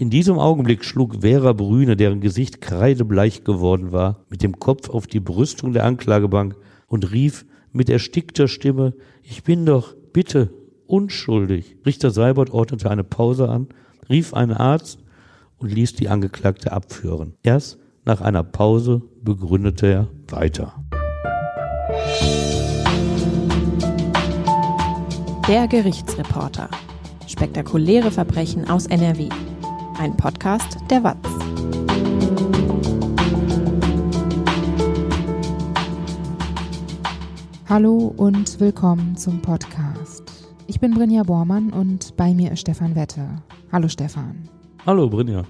[0.00, 5.08] In diesem Augenblick schlug Vera Brüne, deren Gesicht kreidebleich geworden war, mit dem Kopf auf
[5.08, 6.54] die Brüstung der Anklagebank
[6.86, 10.52] und rief mit erstickter Stimme, ich bin doch, bitte,
[10.86, 11.78] unschuldig.
[11.84, 13.66] Richter Seibert ordnete eine Pause an,
[14.08, 15.00] rief einen Arzt
[15.56, 17.34] und ließ die Angeklagte abführen.
[17.42, 20.74] Erst nach einer Pause begründete er weiter.
[25.48, 26.70] Der Gerichtsreporter.
[27.26, 29.28] Spektakuläre Verbrechen aus NRW.
[29.98, 31.16] Ein Podcast der WAZ.
[37.68, 40.22] Hallo und willkommen zum Podcast.
[40.68, 43.42] Ich bin Brinja Bormann und bei mir ist Stefan Wette.
[43.72, 44.48] Hallo Stefan.
[44.86, 45.42] Hallo Brinja.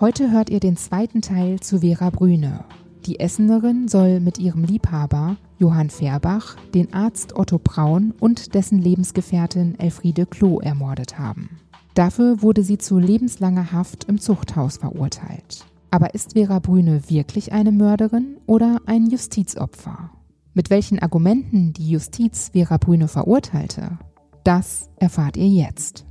[0.00, 2.64] Heute hört ihr den zweiten Teil zu Vera Brüne.
[3.06, 9.78] Die Essenerin soll mit ihrem Liebhaber Johann Färbach den Arzt Otto Braun und dessen Lebensgefährtin
[9.78, 11.61] Elfriede Klo ermordet haben.
[11.94, 15.66] Dafür wurde sie zu lebenslanger Haft im Zuchthaus verurteilt.
[15.90, 20.10] Aber ist Vera Brüne wirklich eine Mörderin oder ein Justizopfer?
[20.54, 23.98] Mit welchen Argumenten die Justiz Vera Brüne verurteilte,
[24.44, 26.06] das erfahrt ihr jetzt.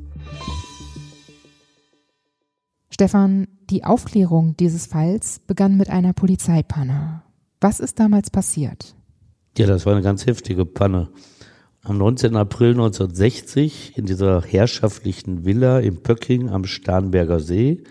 [2.92, 7.24] Stefan, die Aufklärung dieses Falls begann mit einer Polizeipanne.
[7.60, 8.96] Was ist damals passiert?
[9.58, 11.10] Ja, das war eine ganz heftige Panne
[11.84, 12.36] am 19.
[12.36, 17.84] April 1960 in dieser herrschaftlichen Villa im Pöcking am Starnberger See.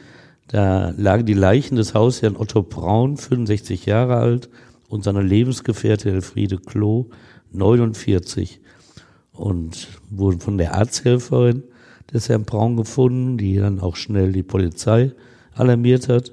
[0.47, 4.49] Da lagen die Leichen des Hausherrn Otto Braun, 65 Jahre alt,
[4.89, 7.07] und seiner Lebensgefährtin Elfriede Klo,
[7.53, 8.61] 49,
[9.33, 11.65] und wurden von der Arzthelferin
[12.13, 15.13] des Herrn Braun gefunden, die dann auch schnell die Polizei
[15.55, 16.33] alarmiert hat.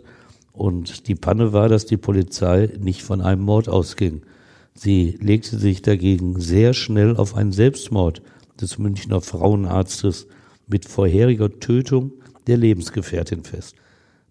[0.53, 4.21] Und die Panne war, dass die Polizei nicht von einem Mord ausging.
[4.79, 8.21] Sie legte sich dagegen sehr schnell auf einen Selbstmord
[8.61, 10.27] des Münchner Frauenarztes
[10.67, 12.11] mit vorheriger Tötung
[12.45, 13.75] der Lebensgefährtin fest.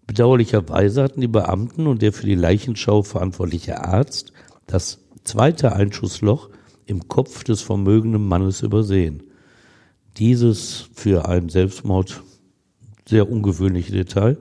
[0.05, 4.31] Bedauerlicherweise hatten die Beamten und der für die Leichenschau verantwortliche Arzt
[4.67, 6.49] das zweite Einschussloch
[6.85, 9.23] im Kopf des vermögenden Mannes übersehen.
[10.15, 12.23] Dieses für einen Selbstmord
[13.05, 14.37] sehr ungewöhnliche Detail.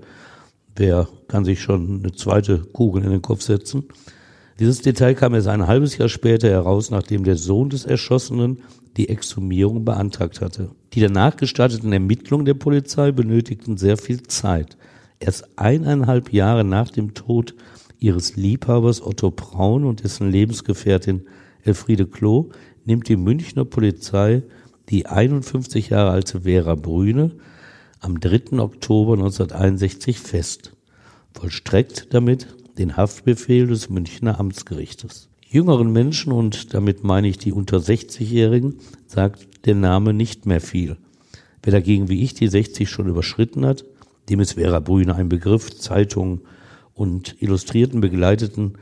[0.77, 3.89] Wer kann sich schon eine zweite Kugel in den Kopf setzen?
[4.59, 8.63] Dieses Detail kam erst ein halbes Jahr später heraus, nachdem der Sohn des Erschossenen
[8.97, 10.71] die Exhumierung beantragt hatte.
[10.95, 14.79] Die danach gestarteten Ermittlungen der Polizei benötigten sehr viel Zeit.
[15.21, 17.55] Erst eineinhalb Jahre nach dem Tod
[17.99, 21.27] ihres Liebhabers Otto Braun und dessen Lebensgefährtin
[21.63, 22.51] Elfriede Klo
[22.85, 24.43] nimmt die Münchner Polizei
[24.89, 27.33] die 51 Jahre alte Vera Brüne
[28.01, 28.59] am 3.
[28.59, 30.73] Oktober 1961 fest,
[31.35, 35.29] vollstreckt damit den Haftbefehl des Münchner Amtsgerichtes.
[35.49, 40.97] Jüngeren Menschen, und damit meine ich die unter 60-Jährigen, sagt der Name nicht mehr viel.
[41.63, 43.85] Wer dagegen wie ich die 60 schon überschritten hat,
[44.29, 46.41] dem ist Vera Brüne ein Begriff, Zeitungen
[46.95, 48.75] und Illustrierten begleiteten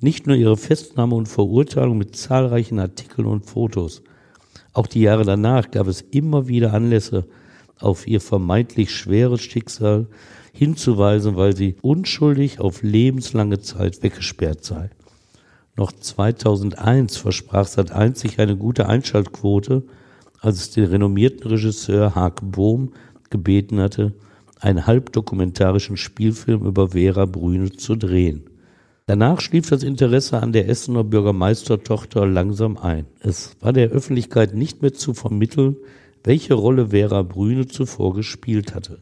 [0.00, 4.02] nicht nur ihre Festnahme und Verurteilung mit zahlreichen Artikeln und Fotos.
[4.72, 7.26] Auch die Jahre danach gab es immer wieder Anlässe,
[7.80, 10.06] auf ihr vermeintlich schweres Schicksal
[10.52, 14.90] hinzuweisen, weil sie unschuldig auf lebenslange Zeit weggesperrt sei.
[15.76, 19.84] Noch 2001 versprach Sat1 sich eine gute Einschaltquote,
[20.40, 22.92] als es den renommierten Regisseur Hark Bohm
[23.30, 24.14] gebeten hatte,
[24.58, 28.44] einen halbdokumentarischen Spielfilm über Vera Brüne zu drehen.
[29.06, 33.06] Danach schlief das Interesse an der Essener Bürgermeistertochter langsam ein.
[33.20, 35.76] Es war der Öffentlichkeit nicht mehr zu vermitteln,
[36.24, 38.98] welche Rolle Vera Brüne zuvor gespielt hatte.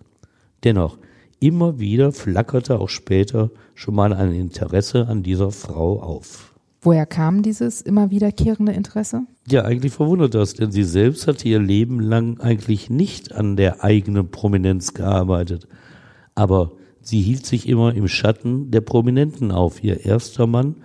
[0.64, 0.98] Dennoch,
[1.40, 6.52] Immer wieder flackerte auch später schon mal ein Interesse an dieser Frau auf.
[6.80, 9.22] Woher kam dieses immer wiederkehrende Interesse?
[9.48, 13.84] Ja, eigentlich verwundert das, denn sie selbst hatte ihr Leben lang eigentlich nicht an der
[13.84, 15.68] eigenen Prominenz gearbeitet.
[16.34, 19.82] Aber sie hielt sich immer im Schatten der Prominenten auf.
[19.84, 20.76] Ihr erster Mann,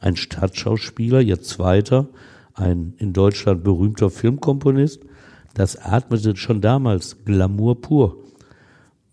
[0.00, 2.08] ein Stadtschauspieler, ihr zweiter,
[2.52, 5.00] ein in Deutschland berühmter Filmkomponist,
[5.54, 8.16] das atmete schon damals Glamour pur.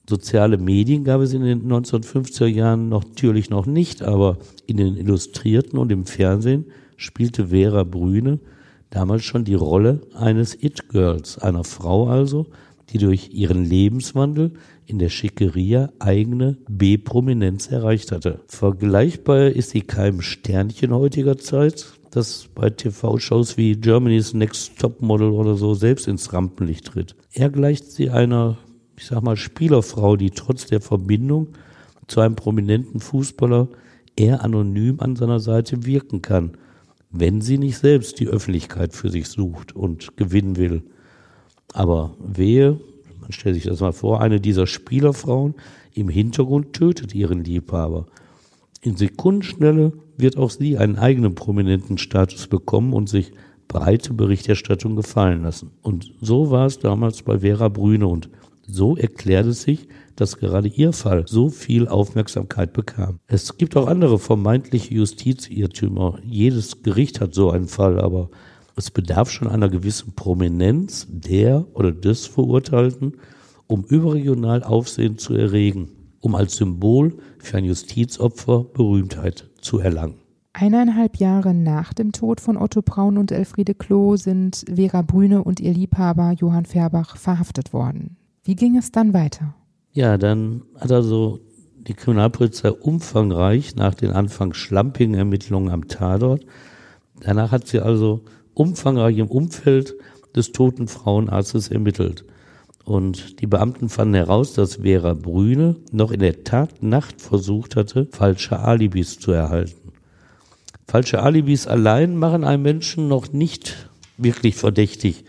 [0.09, 4.97] Soziale Medien gab es in den 1950er Jahren noch, natürlich noch nicht, aber in den
[4.97, 6.65] Illustrierten und im Fernsehen
[6.97, 8.39] spielte Vera Brüne
[8.89, 12.47] damals schon die Rolle eines It-Girls, einer Frau also,
[12.89, 14.53] die durch ihren Lebenswandel
[14.85, 18.39] in der Schickeria eigene B-Prominenz erreicht hatte.
[18.47, 25.29] Vergleichbar ist sie keinem Sternchen heutiger Zeit, das bei TV-Shows wie Germany's Next Top Model
[25.31, 27.15] oder so selbst ins Rampenlicht tritt.
[27.33, 28.57] Er gleicht sie einer
[29.00, 31.47] ich sag mal, Spielerfrau, die trotz der Verbindung
[32.07, 33.69] zu einem prominenten Fußballer
[34.17, 36.57] eher anonym an seiner Seite wirken kann,
[37.09, 40.83] wenn sie nicht selbst die Öffentlichkeit für sich sucht und gewinnen will.
[41.71, 42.77] Aber wehe,
[43.21, 45.56] man stellt sich das mal vor, eine dieser Spielerfrauen
[45.94, 48.06] im Hintergrund tötet ihren Liebhaber.
[48.81, 53.31] In Sekundenschnelle wird auch sie einen eigenen prominenten Status bekommen und sich
[53.68, 55.72] breite Berichterstattung gefallen lassen.
[55.81, 58.30] Und so war es damals bei Vera Brüne und
[58.66, 63.20] so erklärt es sich, dass gerade ihr Fall so viel Aufmerksamkeit bekam.
[63.28, 66.20] Es gibt auch andere vermeintliche Justizirrtümer.
[66.24, 68.30] Jedes Gericht hat so einen Fall, aber
[68.76, 73.16] es bedarf schon einer gewissen Prominenz der oder des Verurteilten,
[73.68, 75.90] um überregional Aufsehen zu erregen,
[76.21, 80.16] um als Symbol für ein Justizopfer Berühmtheit zu erlangen.
[80.54, 85.60] Eineinhalb Jahre nach dem Tod von Otto Braun und Elfriede Klo sind Vera Brüne und
[85.60, 88.18] ihr Liebhaber Johann Färbach verhaftet worden.
[88.44, 89.54] Wie ging es dann weiter?
[89.92, 91.39] Ja, dann hat also
[91.88, 96.45] die Kriminalpolizei umfangreich nach den anfangs schlampigen Ermittlungen am Tatort.
[97.21, 98.21] Danach hat sie also
[98.54, 99.95] umfangreich im Umfeld
[100.36, 102.25] des toten Frauenarztes ermittelt.
[102.86, 108.60] Und die Beamten fanden heraus, dass Vera Brüne noch in der Tatnacht versucht hatte, falsche
[108.60, 109.92] Alibis zu erhalten.
[110.88, 115.24] Falsche Alibis allein machen einen Menschen noch nicht wirklich verdächtig.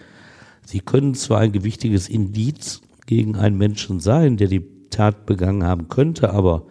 [0.64, 5.88] Sie können zwar ein gewichtiges Indiz gegen einen Menschen sein, der die Tat begangen haben
[5.88, 6.64] könnte, aber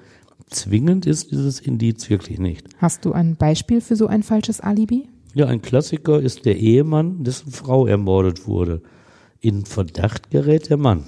[0.50, 2.68] zwingend ist dieses Indiz wirklich nicht.
[2.78, 5.08] Hast du ein Beispiel für so ein falsches Alibi?
[5.34, 8.82] Ja, ein Klassiker ist der Ehemann, dessen Frau ermordet wurde.
[9.42, 11.06] In Verdacht gerät der Mann,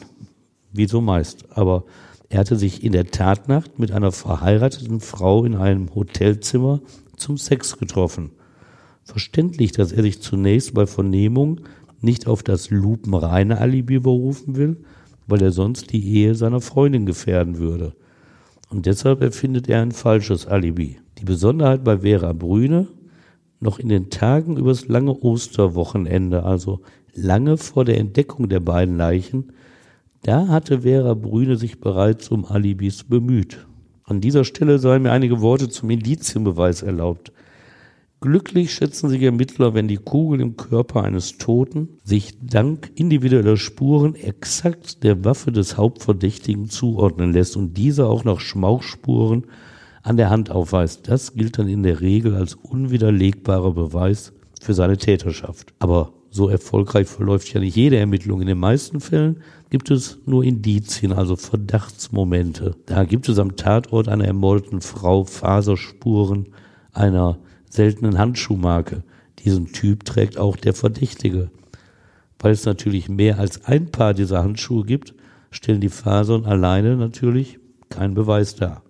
[0.71, 1.45] wie so meist.
[1.49, 1.83] Aber
[2.29, 6.79] er hatte sich in der Tatnacht mit einer verheirateten Frau in einem Hotelzimmer
[7.17, 8.31] zum Sex getroffen.
[9.03, 11.61] Verständlich, dass er sich zunächst bei Vernehmung
[11.99, 14.77] nicht auf das lupenreine Alibi berufen will,
[15.27, 17.95] weil er sonst die Ehe seiner Freundin gefährden würde.
[18.69, 20.99] Und deshalb erfindet er ein falsches Alibi.
[21.17, 22.87] Die Besonderheit bei Vera Brüne,
[23.59, 26.79] noch in den Tagen übers lange Osterwochenende, also
[27.13, 29.53] lange vor der Entdeckung der beiden Leichen,
[30.23, 33.65] da hatte Vera Brüne sich bereits um Alibis bemüht.
[34.03, 37.31] An dieser Stelle seien mir einige Worte zum Indizienbeweis erlaubt.
[38.19, 44.13] Glücklich schätzen sich Ermittler, wenn die Kugel im Körper eines Toten sich dank individueller Spuren
[44.13, 49.45] exakt der Waffe des Hauptverdächtigen zuordnen lässt und dieser auch noch Schmauchspuren
[50.03, 51.07] an der Hand aufweist.
[51.07, 55.73] Das gilt dann in der Regel als unwiderlegbarer Beweis für seine Täterschaft.
[55.79, 58.39] Aber so erfolgreich verläuft ja nicht jede Ermittlung.
[58.39, 62.75] In den meisten Fällen gibt es nur Indizien, also Verdachtsmomente.
[62.85, 66.47] Da gibt es am Tatort einer ermordeten Frau Faserspuren
[66.93, 67.37] einer
[67.69, 69.03] seltenen Handschuhmarke.
[69.39, 71.51] Diesen Typ trägt auch der Verdächtige.
[72.39, 75.13] Weil es natürlich mehr als ein Paar dieser Handschuhe gibt,
[75.51, 78.83] stellen die Fasern alleine natürlich keinen Beweis dar.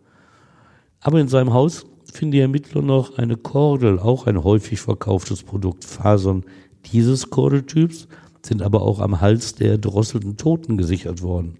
[1.00, 5.86] Aber in seinem Haus finden die Ermittler noch eine Kordel, auch ein häufig verkauftes Produkt.
[5.86, 6.44] Fasern
[6.92, 8.08] dieses Kordeltyps
[8.44, 11.58] sind aber auch am Hals der drosselten Toten gesichert worden.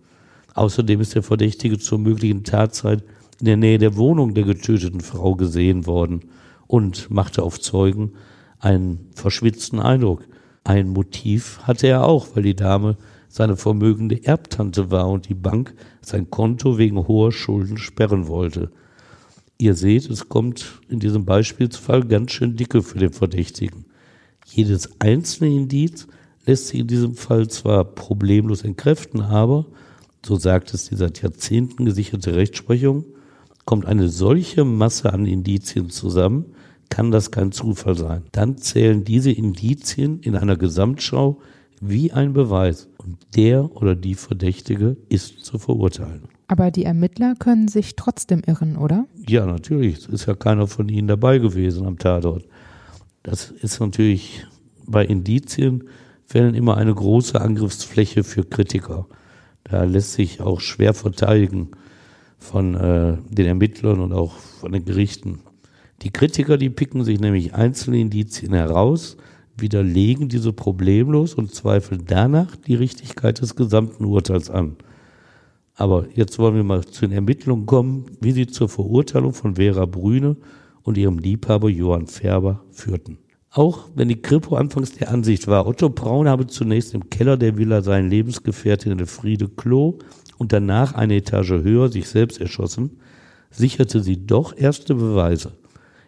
[0.54, 3.04] Außerdem ist der Verdächtige zur möglichen Tatzeit
[3.40, 6.22] in der Nähe der Wohnung der getöteten Frau gesehen worden
[6.68, 8.14] und machte auf Zeugen
[8.60, 10.28] einen verschwitzten Eindruck.
[10.64, 12.98] Ein Motiv hatte er auch, weil die Dame
[13.30, 18.72] seine vermögende Erbtante war und die Bank sein Konto wegen hoher Schulden sperren wollte.
[19.58, 23.86] Ihr seht, es kommt in diesem Beispielsfall ganz schön dicke für den Verdächtigen.
[24.54, 26.08] Jedes einzelne Indiz
[26.46, 29.66] lässt sich in diesem Fall zwar problemlos entkräften, aber,
[30.26, 33.06] so sagt es die seit Jahrzehnten gesicherte Rechtsprechung,
[33.66, 36.48] kommt eine solche Masse an Indizien zusammen,
[36.90, 38.24] kann das kein Zufall sein.
[38.34, 41.40] Dann zählen diese Indizien in einer Gesamtschau
[41.80, 46.24] wie ein Beweis und der oder die Verdächtige ist zu verurteilen.
[46.48, 49.08] Aber die Ermittler können sich trotzdem irren, oder?
[49.26, 50.00] Ja, natürlich.
[50.00, 52.44] Es ist ja keiner von ihnen dabei gewesen am Tatort.
[53.24, 54.46] Das ist natürlich
[54.86, 59.08] bei Indizienfällen immer eine große Angriffsfläche für Kritiker.
[59.64, 61.72] Da lässt sich auch schwer verteidigen
[62.40, 65.42] von äh, den Ermittlern und auch von den Gerichten.
[66.02, 69.18] Die Kritiker, die picken sich nämlich einzelne Indizien heraus,
[69.56, 74.78] widerlegen diese problemlos und zweifeln danach die Richtigkeit des gesamten Urteils an.
[75.76, 79.86] Aber jetzt wollen wir mal zu den Ermittlungen kommen, wie sie zur Verurteilung von Vera
[79.86, 80.38] Brüne
[80.84, 83.18] und ihrem Liebhaber Johann Färber führten.
[83.54, 87.58] Auch wenn die Kripo anfangs der Ansicht war, Otto Braun habe zunächst im Keller der
[87.58, 90.00] Villa seinen Lebensgefährtin Elfriede Klo
[90.38, 93.00] und danach eine Etage höher sich selbst erschossen,
[93.50, 95.52] sicherte sie doch erste Beweise.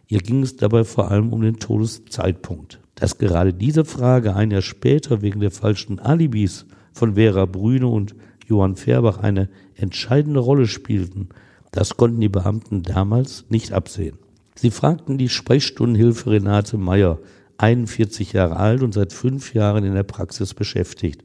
[0.08, 2.80] Ihr ging es dabei vor allem um den Todeszeitpunkt.
[2.96, 8.16] Dass gerade diese Frage ein Jahr später wegen der falschen Alibis von Vera Brüne und
[8.48, 11.30] Johann Färbach eine entscheidende Rolle spielten,
[11.72, 14.18] das konnten die Beamten damals nicht absehen.
[14.56, 17.20] Sie fragten die Sprechstundenhilfe Renate Meyer,
[17.58, 21.24] 41 Jahre alt und seit fünf Jahren in der Praxis beschäftigt.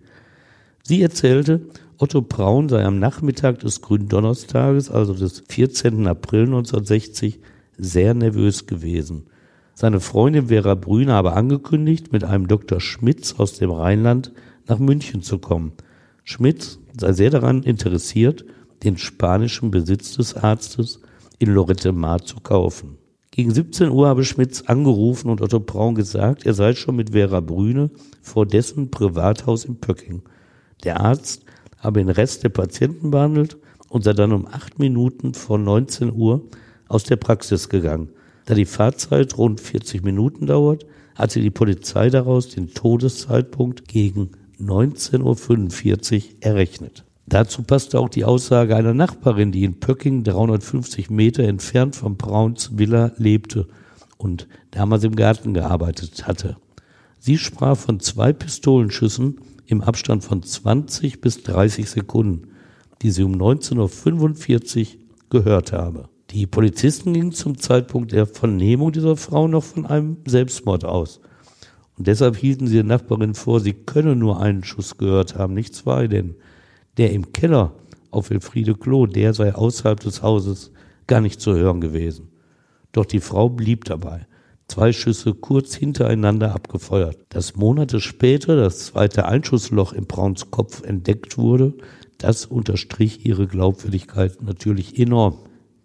[0.82, 1.62] Sie erzählte,
[1.99, 6.06] Otto Braun sei am Nachmittag des Gründonnerstages, also des 14.
[6.06, 7.40] April 1960,
[7.76, 9.26] sehr nervös gewesen.
[9.75, 12.80] Seine Freundin Vera Brüner habe angekündigt, mit einem Dr.
[12.80, 14.32] Schmitz aus dem Rheinland
[14.66, 15.73] nach München zu kommen.
[16.25, 18.44] Schmitz sei sehr daran interessiert,
[18.85, 21.00] den spanischen Besitz des Arztes
[21.38, 22.99] in Lorette Mar zu kaufen.
[23.30, 27.40] Gegen 17 Uhr habe Schmitz angerufen und Otto Braun gesagt, er sei schon mit Vera
[27.40, 27.90] Brüne
[28.23, 30.23] vor dessen Privathaus in Pöcking.
[30.85, 31.44] Der Arzt
[31.78, 33.58] habe den Rest der Patienten behandelt
[33.88, 36.42] und sei dann um acht Minuten vor 19 Uhr
[36.88, 38.11] aus der Praxis gegangen.
[38.47, 44.30] Da die Fahrzeit rund 40 Minuten dauert, hatte die Polizei daraus den Todeszeitpunkt gegen
[44.61, 47.04] 19.45 Uhr errechnet.
[47.28, 52.78] Dazu passte auch die Aussage einer Nachbarin, die in Pöcking 350 Meter entfernt von Brauns
[52.78, 53.68] Villa lebte
[54.16, 56.56] und damals im Garten gearbeitet hatte.
[57.18, 62.49] Sie sprach von zwei Pistolenschüssen im Abstand von 20 bis 30 Sekunden,
[63.02, 66.08] die sie um 19.45 Uhr gehört habe.
[66.30, 71.20] Die Polizisten gingen zum Zeitpunkt der Vernehmung dieser Frau noch von einem Selbstmord aus.
[71.99, 75.75] Und deshalb hielten sie der Nachbarin vor, sie könne nur einen Schuss gehört haben, nicht
[75.75, 76.37] zwei, denn
[76.99, 77.73] der im Keller
[78.11, 80.73] auf Elfriede Klo, der sei außerhalb des Hauses
[81.07, 82.28] gar nicht zu hören gewesen.
[82.93, 84.26] Doch die Frau blieb dabei.
[84.67, 87.17] Zwei Schüsse kurz hintereinander abgefeuert.
[87.31, 91.75] Dass Monate später das zweite Einschussloch im Brauns Kopf entdeckt wurde,
[92.19, 95.38] das unterstrich ihre Glaubwürdigkeit natürlich enorm.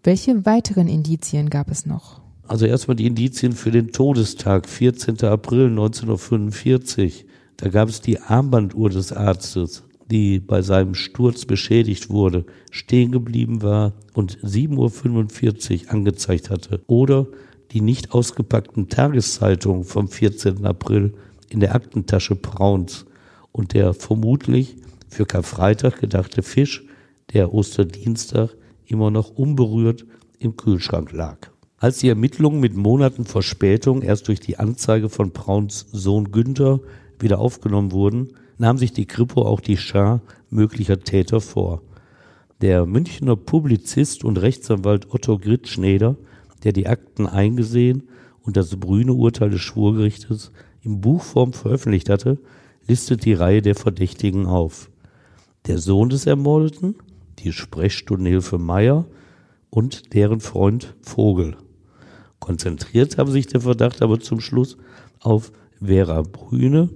[0.03, 2.21] Welche weiteren Indizien gab es noch?
[2.45, 5.23] Also erstmal die Indizien für den Todestag, 14.
[5.23, 7.25] April 1945.
[7.55, 13.61] Da gab es die Armbanduhr des Arztes, die bei seinem Sturz beschädigt wurde, stehen geblieben
[13.61, 16.81] war und 7.45 Uhr angezeigt hatte.
[16.87, 17.27] Oder
[17.71, 20.65] die nicht ausgepackten Tageszeitungen vom 14.
[20.65, 21.13] April
[21.49, 23.05] in der Aktentasche Brauns
[23.51, 24.75] und der vermutlich
[25.09, 26.83] für Karfreitag gedachte Fisch,
[27.33, 28.55] der Osterdienstag
[28.85, 30.05] immer noch unberührt
[30.39, 31.37] im Kühlschrank lag.
[31.77, 36.79] Als die Ermittlungen mit Monaten Verspätung erst durch die Anzeige von Brauns Sohn Günther
[37.19, 38.29] wieder aufgenommen wurden,
[38.63, 41.81] nahm sich die Kripo auch die Schar möglicher Täter vor.
[42.61, 46.15] Der Münchner Publizist und Rechtsanwalt Otto Gritschneder,
[46.63, 48.03] der die Akten eingesehen
[48.41, 52.39] und das Brüne Urteil des Schwurgerichtes in Buchform veröffentlicht hatte,
[52.87, 54.89] listet die Reihe der Verdächtigen auf.
[55.67, 56.95] Der Sohn des Ermordeten,
[57.39, 59.05] die Sprechstundenhilfe Meier
[59.71, 61.57] und deren Freund Vogel.
[62.39, 64.77] Konzentriert habe sich der Verdacht aber zum Schluss
[65.19, 65.51] auf
[65.81, 66.87] Vera Brüne,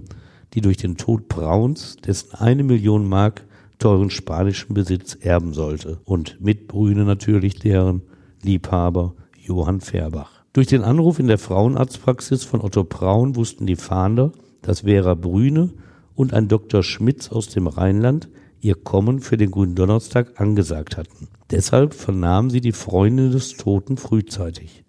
[0.53, 3.45] die durch den Tod Brauns dessen eine Million Mark
[3.79, 8.01] teuren spanischen Besitz erben sollte und mit Brüne natürlich deren
[8.41, 10.43] Liebhaber Johann Färbach.
[10.53, 15.73] Durch den Anruf in der Frauenarztpraxis von Otto Braun wussten die Fahnder, dass Vera Brüne
[16.15, 16.81] und ein Dr.
[16.81, 18.27] Schmitz aus dem Rheinland
[18.59, 21.27] ihr Kommen für den Grünen Donnerstag angesagt hatten.
[21.51, 24.83] Deshalb vernahmen sie die Freundin des Toten frühzeitig.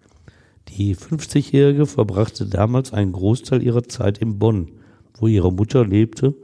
[0.69, 4.71] Die 50-Jährige verbrachte damals einen Großteil ihrer Zeit in Bonn,
[5.19, 6.35] wo ihre Mutter lebte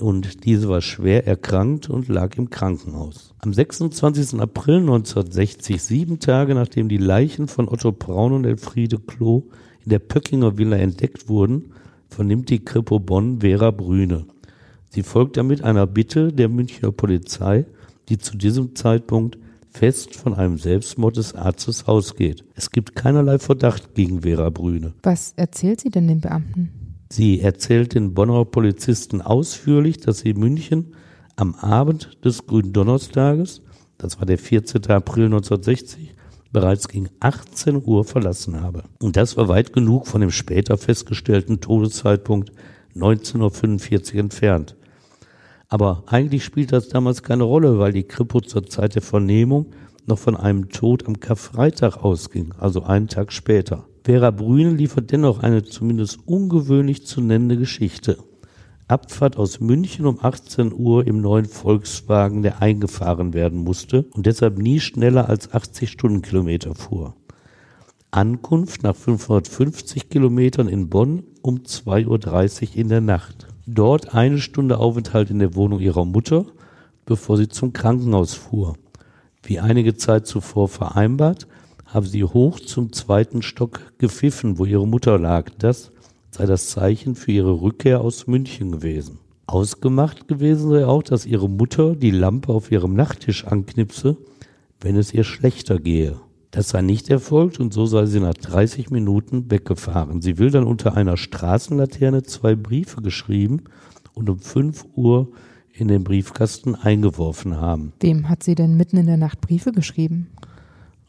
[0.00, 3.34] und diese war schwer erkrankt und lag im Krankenhaus.
[3.38, 4.40] Am 26.
[4.40, 9.44] April 1960, sieben Tage nachdem die Leichen von Otto Braun und Elfriede Klo
[9.84, 11.72] in der Pöckinger Villa entdeckt wurden,
[12.08, 14.26] vernimmt die Kripo Bonn Vera Brüne.
[14.88, 17.66] Sie folgt damit einer Bitte der Münchner Polizei,
[18.08, 19.38] die zu diesem Zeitpunkt
[19.70, 22.44] fest von einem Selbstmord des Arztes ausgeht.
[22.56, 24.94] Es gibt keinerlei Verdacht gegen Vera Brüne.
[25.04, 26.89] Was erzählt sie denn den Beamten?
[27.12, 30.94] Sie erzählt den Bonner Polizisten ausführlich, dass sie München
[31.34, 33.62] am Abend des Grünen Donnerstages,
[33.98, 34.86] das war der 14.
[34.86, 36.14] April 1960,
[36.52, 38.84] bereits gegen 18 Uhr verlassen habe.
[39.00, 42.52] Und das war weit genug von dem später festgestellten Todeszeitpunkt
[42.94, 44.76] 1945 entfernt.
[45.68, 49.66] Aber eigentlich spielt das damals keine Rolle, weil die Kripo zur Zeit der Vernehmung
[50.06, 53.86] noch von einem Tod am Karfreitag ausging, also einen Tag später.
[54.02, 58.18] Vera Brüne liefert dennoch eine zumindest ungewöhnlich zu nennende Geschichte.
[58.88, 64.58] Abfahrt aus München um 18 Uhr im neuen Volkswagen, der eingefahren werden musste und deshalb
[64.58, 67.14] nie schneller als 80 Stundenkilometer fuhr.
[68.10, 73.46] Ankunft nach 550 Kilometern in Bonn um 2.30 Uhr in der Nacht.
[73.66, 76.46] Dort eine Stunde Aufenthalt in der Wohnung ihrer Mutter,
[77.06, 78.76] bevor sie zum Krankenhaus fuhr.
[79.44, 81.46] Wie einige Zeit zuvor vereinbart,
[81.92, 85.50] habe sie hoch zum zweiten Stock gepfiffen, wo ihre Mutter lag.
[85.58, 85.90] Das
[86.30, 89.18] sei das Zeichen für ihre Rückkehr aus München gewesen.
[89.46, 94.16] Ausgemacht gewesen sei auch, dass ihre Mutter die Lampe auf ihrem Nachttisch anknipse,
[94.80, 96.20] wenn es ihr schlechter gehe.
[96.52, 100.22] Das sei nicht erfolgt und so sei sie nach 30 Minuten weggefahren.
[100.22, 103.64] Sie will dann unter einer Straßenlaterne zwei Briefe geschrieben
[104.14, 105.28] und um 5 Uhr
[105.72, 107.92] in den Briefkasten eingeworfen haben.
[108.00, 110.28] Wem hat sie denn mitten in der Nacht Briefe geschrieben?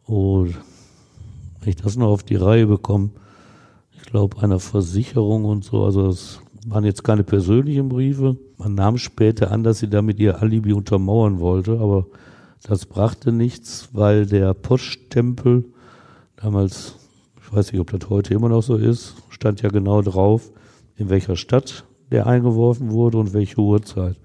[0.07, 0.47] Oh,
[1.61, 3.11] wenn ich das noch auf die Reihe bekomme,
[3.93, 8.37] ich glaube, einer Versicherung und so, also es waren jetzt keine persönlichen Briefe.
[8.57, 12.07] Man nahm später an, dass sie damit ihr Alibi untermauern wollte, aber
[12.63, 15.65] das brachte nichts, weil der Poststempel
[16.35, 16.95] damals,
[17.41, 20.51] ich weiß nicht, ob das heute immer noch so ist, stand ja genau drauf,
[20.95, 24.17] in welcher Stadt der eingeworfen wurde und welche Uhrzeit.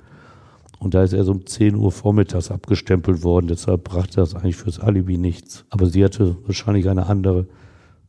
[0.78, 4.78] Und da ist erst um 10 Uhr vormittags abgestempelt worden, deshalb brachte das eigentlich fürs
[4.78, 5.64] Alibi nichts.
[5.70, 7.46] Aber sie hatte wahrscheinlich eine andere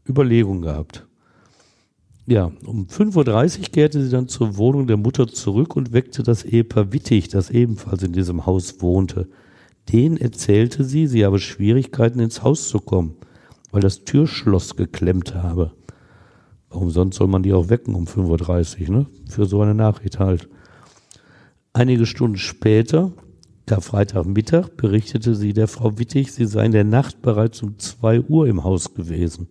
[0.08, 1.06] Überlegung gehabt.
[2.26, 6.44] Ja, um 5.30 Uhr kehrte sie dann zur Wohnung der Mutter zurück und weckte das
[6.44, 9.30] Ehepaar Wittig, das ebenfalls in diesem Haus wohnte.
[9.94, 13.16] Den erzählte sie, sie habe Schwierigkeiten ins Haus zu kommen,
[13.72, 15.72] weil das Türschloss geklemmt habe.
[16.70, 19.06] Warum sonst soll man die auch wecken um 5.30 Uhr, ne?
[19.30, 20.50] Für so eine Nachricht halt.
[21.78, 23.12] Einige Stunden später,
[23.68, 28.48] Karfreitagmittag, berichtete sie der Frau Wittig, sie sei in der Nacht bereits um 2 Uhr
[28.48, 29.48] im Haus gewesen.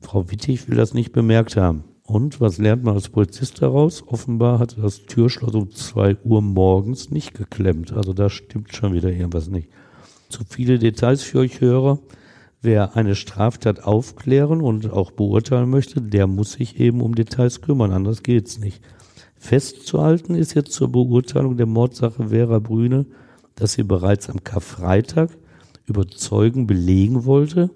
[0.00, 1.84] Frau Wittig will das nicht bemerkt haben.
[2.02, 4.02] Und was lernt man als Polizist daraus?
[4.08, 7.92] Offenbar hatte das Türschloss um zwei Uhr morgens nicht geklemmt.
[7.92, 9.68] Also da stimmt schon wieder irgendwas nicht.
[10.28, 12.00] Zu viele Details für euch Hörer.
[12.60, 17.92] Wer eine Straftat aufklären und auch beurteilen möchte, der muss sich eben um Details kümmern,
[17.92, 18.82] anders geht's nicht.
[19.46, 23.06] Festzuhalten ist jetzt zur Beurteilung der Mordsache Vera Brüne,
[23.54, 25.30] dass sie bereits am Karfreitag
[25.86, 27.70] über Zeugen belegen wollte,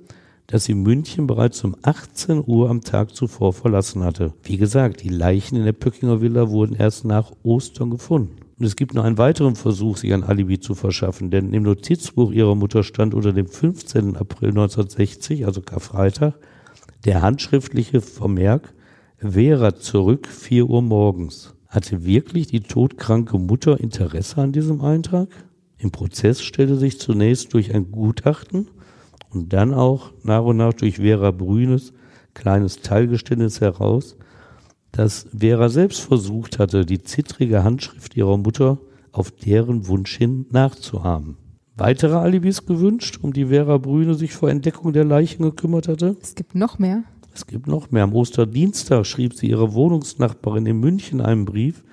[0.49, 4.35] dass sie München bereits um 18 Uhr am Tag zuvor verlassen hatte.
[4.43, 8.35] Wie gesagt, die Leichen in der Pöckinger Villa wurden erst nach Ostern gefunden.
[8.59, 12.33] Und es gibt noch einen weiteren Versuch, sich ein Alibi zu verschaffen, denn im Notizbuch
[12.33, 14.17] ihrer Mutter stand unter dem 15.
[14.17, 16.35] April 1960, also Karfreitag,
[17.05, 18.75] der handschriftliche Vermerk
[19.19, 21.55] Vera zurück 4 Uhr morgens.
[21.71, 25.29] Hatte wirklich die todkranke Mutter Interesse an diesem Eintrag?
[25.79, 28.67] Im Prozess stellte sich zunächst durch ein Gutachten
[29.31, 31.93] und dann auch nach und nach durch Vera Brünes
[32.35, 34.17] kleines Teilgeständnis heraus,
[34.91, 38.79] dass Vera selbst versucht hatte, die zittrige Handschrift ihrer Mutter
[39.13, 41.37] auf deren Wunsch hin nachzuahmen.
[41.77, 46.17] Weitere Alibis gewünscht, um die Vera Brüne sich vor Entdeckung der Leichen gekümmert hatte?
[46.21, 47.05] Es gibt noch mehr.
[47.33, 48.05] Es gibt noch mehr.
[48.05, 51.85] Am Osterdienstag schrieb sie ihrer Wohnungsnachbarin in München einen Brief,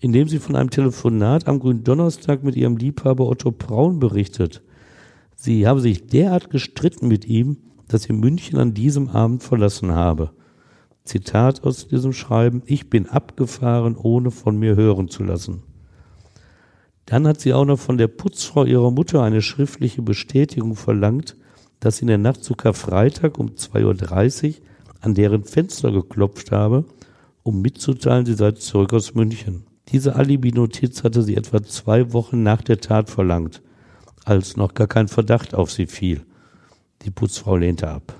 [0.00, 4.62] in dem sie von einem Telefonat am Gründonnerstag mit ihrem Liebhaber Otto Braun berichtet.
[5.36, 10.30] Sie habe sich derart gestritten mit ihm, dass sie München an diesem Abend verlassen habe.
[11.04, 15.62] Zitat aus diesem Schreiben, ich bin abgefahren, ohne von mir hören zu lassen.
[17.06, 21.36] Dann hat sie auch noch von der Putzfrau ihrer Mutter eine schriftliche Bestätigung verlangt,
[21.80, 24.54] dass in der Nacht zu Karfreitag um 2.30 Uhr
[25.00, 26.84] an deren Fenster geklopft habe,
[27.42, 29.64] um mitzuteilen, sie sei zurück aus München.
[29.88, 33.62] Diese Alibi-Notiz hatte sie etwa zwei Wochen nach der Tat verlangt
[34.24, 36.22] als noch gar kein Verdacht auf sie fiel.
[37.02, 38.14] Die Putzfrau lehnte ab.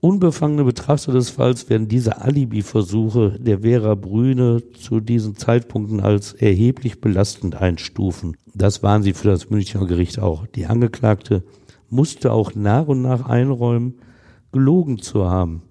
[0.00, 7.00] Unbefangene Betrachter des Falls werden diese Alibi-Versuche der Vera Brüne zu diesen Zeitpunkten als erheblich
[7.00, 8.36] belastend einstufen.
[8.52, 10.46] Das waren sie für das Münchner Gericht auch.
[10.48, 11.42] Die Angeklagte
[11.90, 13.94] musste auch nach und nach einräumen,
[14.52, 15.62] gelogen zu haben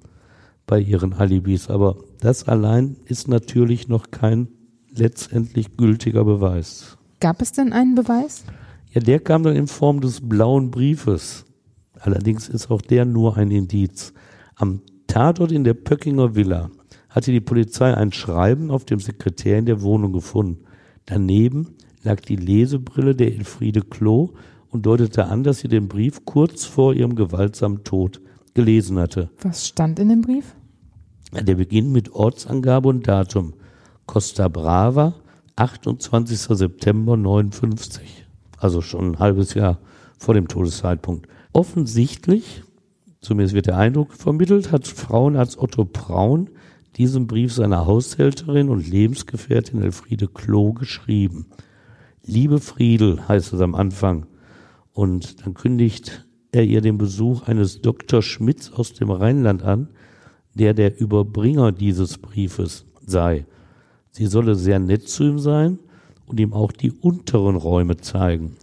[0.65, 1.69] bei ihren Alibis.
[1.69, 4.47] Aber das allein ist natürlich noch kein
[4.91, 6.97] letztendlich gültiger Beweis.
[7.19, 8.43] Gab es denn einen Beweis?
[8.91, 11.45] Ja, der kam dann in Form des blauen Briefes.
[11.99, 14.13] Allerdings ist auch der nur ein Indiz.
[14.55, 16.69] Am Tatort in der Pöckinger Villa
[17.09, 20.65] hatte die Polizei ein Schreiben auf dem Sekretär in der Wohnung gefunden.
[21.05, 24.33] Daneben lag die Lesebrille der Elfriede Klo
[24.73, 28.21] und deutete an, dass sie den Brief kurz vor ihrem gewaltsamen Tod
[28.53, 29.29] gelesen hatte.
[29.41, 30.55] Was stand in dem Brief?
[31.31, 33.53] Der beginnt mit Ortsangabe und Datum.
[34.05, 35.15] Costa Brava,
[35.55, 36.39] 28.
[36.39, 38.23] September 59
[38.63, 39.79] also schon ein halbes Jahr
[40.17, 41.27] vor dem Todeszeitpunkt.
[41.51, 42.63] Offensichtlich,
[43.19, 46.49] zumindest wird der Eindruck vermittelt, hat Frauenarzt Otto Braun
[46.95, 51.47] diesen Brief seiner Haushälterin und Lebensgefährtin Elfriede Klo geschrieben.
[52.23, 54.27] Liebe Friedel heißt es am Anfang.
[54.93, 58.21] Und dann kündigt er ihr den Besuch eines Dr.
[58.21, 59.89] Schmitz aus dem Rheinland an,
[60.53, 63.45] der der Überbringer dieses Briefes sei.
[64.11, 65.79] Sie solle sehr nett zu ihm sein
[66.27, 68.55] und ihm auch die unteren Räume zeigen.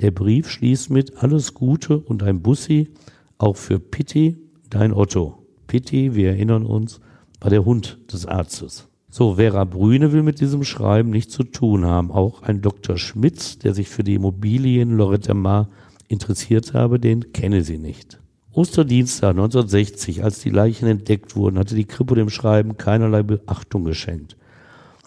[0.00, 2.90] Der Brief schließt mit Alles Gute und ein Bussi,
[3.38, 4.36] auch für Pitti,
[4.68, 5.46] dein Otto.
[5.66, 7.00] Pitti, wir erinnern uns,
[7.40, 8.88] war der Hund des Arztes.
[9.16, 12.10] So, Vera Brüne will mit diesem Schreiben nichts zu tun haben.
[12.10, 12.98] Auch ein Dr.
[12.98, 15.68] Schmitz, der sich für die Immobilien Loretta Mar
[16.08, 18.18] interessiert habe, den kenne sie nicht.
[18.50, 24.36] Osterdienstag 1960, als die Leichen entdeckt wurden, hatte die Kripo dem Schreiben keinerlei Beachtung geschenkt.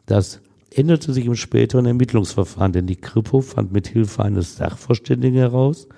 [0.06, 0.39] Das
[0.74, 5.89] änderte sich im späteren Ermittlungsverfahren, denn die Kripo fand mit Hilfe eines Sachverständigen heraus,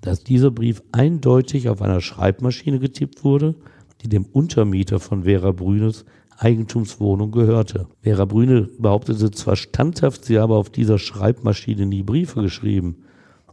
[0.00, 3.56] dass dieser Brief eindeutig auf einer Schreibmaschine getippt wurde,
[4.00, 6.06] die dem Untermieter von Vera Brünes
[6.38, 7.86] Eigentumswohnung gehörte.
[8.00, 13.04] Vera Brüne behauptete zwar standhaft, sie habe auf dieser Schreibmaschine nie Briefe geschrieben.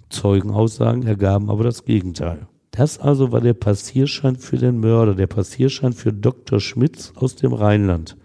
[0.10, 2.48] Zeugenaussagen ergaben aber das Gegenteil.
[2.72, 6.60] Das also war der Passierschein für den Mörder, der Passierschein für Dr.
[6.60, 8.16] Schmitz aus dem Rheinland.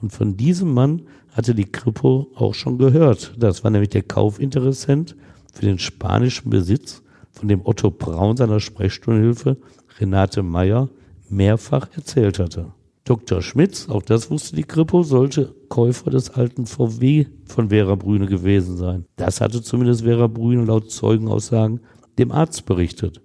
[0.00, 3.34] Und von diesem Mann hatte die Kripo auch schon gehört.
[3.38, 5.16] Das war nämlich der Kaufinteressent
[5.52, 9.56] für den spanischen Besitz, von dem Otto Braun seiner Sprechstundenhilfe
[9.98, 10.88] Renate Meyer
[11.28, 12.72] mehrfach erzählt hatte.
[13.10, 13.42] Dr.
[13.42, 18.76] Schmitz, auch das wusste die Kripo, sollte Käufer des alten VW von Vera Brüne gewesen
[18.76, 19.04] sein.
[19.16, 21.80] Das hatte zumindest Vera Brüne laut Zeugenaussagen
[22.20, 23.20] dem Arzt berichtet.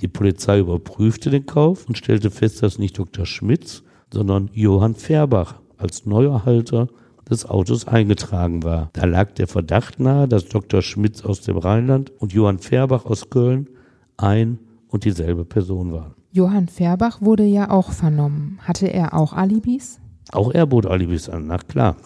[0.00, 3.24] Die Polizei überprüfte den Kauf und stellte fest, dass nicht Dr.
[3.24, 6.88] Schmitz, sondern Johann Färbach als neuer Halter
[7.30, 8.90] des Autos eingetragen war.
[8.94, 10.82] Da lag der Verdacht nahe, dass Dr.
[10.82, 13.68] Schmitz aus dem Rheinland und Johann Färbach aus Köln
[14.16, 16.19] ein und dieselbe Person waren.
[16.32, 18.60] Johann Färbach wurde ja auch vernommen.
[18.62, 19.98] Hatte er auch Alibis?
[20.30, 21.96] Auch er bot Alibis an, na klar.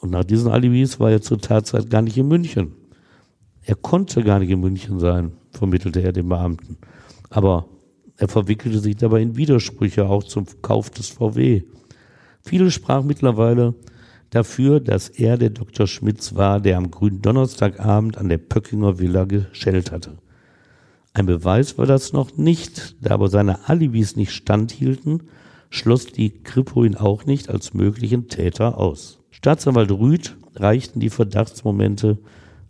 [0.00, 2.72] Und nach diesen Alibis war er zur Tatzeit gar nicht in München.
[3.62, 6.78] Er konnte gar nicht in München sein, vermittelte er den Beamten.
[7.28, 7.66] Aber
[8.16, 11.64] er verwickelte sich dabei in Widersprüche auch zum Kauf des VW.
[12.40, 13.74] Viele sprachen mittlerweile
[14.30, 15.86] dafür, dass er der Dr.
[15.86, 20.16] Schmitz war, der am grünen Donnerstagabend an der Pöckinger Villa geschellt hatte.
[21.16, 25.22] Ein Beweis war das noch nicht, da aber seine Alibis nicht standhielten,
[25.70, 29.20] schloss die Kripo ihn auch nicht als möglichen Täter aus.
[29.30, 32.18] Staatsanwalt Rüth reichten die Verdachtsmomente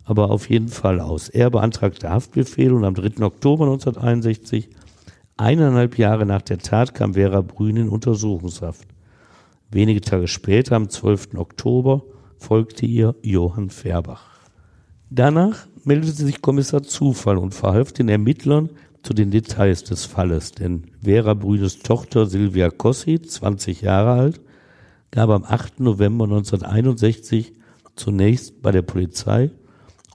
[0.05, 1.27] aber auf jeden Fall aus.
[1.27, 3.21] Er beantragte Haftbefehl und am 3.
[3.25, 4.69] Oktober 1961,
[5.35, 8.87] eineinhalb Jahre nach der Tat, kam Vera Brün in Untersuchungshaft.
[9.71, 11.35] Wenige Tage später, am 12.
[11.35, 12.05] Oktober,
[12.37, 14.23] folgte ihr Johann Färbach.
[15.09, 18.69] Danach meldete sich Kommissar Zufall und verhalf den Ermittlern
[19.03, 24.41] zu den Details des Falles, denn Vera Brünes Tochter Silvia Kossi, 20 Jahre alt,
[25.11, 25.79] gab am 8.
[25.79, 27.53] November 1961
[27.95, 29.49] zunächst bei der Polizei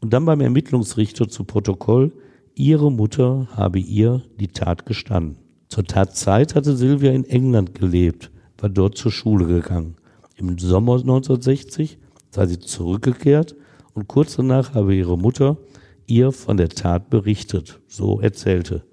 [0.01, 2.13] und dann beim Ermittlungsrichter zu Protokoll,
[2.55, 5.39] ihre Mutter habe ihr die Tat gestanden.
[5.69, 8.31] Zur Tatzeit hatte Silvia in England gelebt
[8.63, 9.97] war dort zur Schule gegangen.
[10.37, 11.99] Im Sommer 1960
[12.31, 13.57] sei sie zurückgekehrt
[13.95, 15.59] und kurz danach habe ihre Mutter
[16.07, 17.81] ihr von der Tat berichtet.
[17.87, 18.85] So erzählte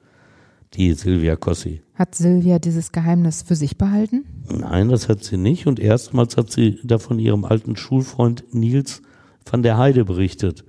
[0.73, 1.81] die Silvia Cossi.
[1.95, 4.25] Hat Silvia dieses Geheimnis für sich behalten?
[4.49, 5.67] Nein, das hat sie nicht.
[5.67, 9.01] Und erstmals hat sie davon ihrem alten Schulfreund Nils
[9.49, 10.63] van der Heide berichtet.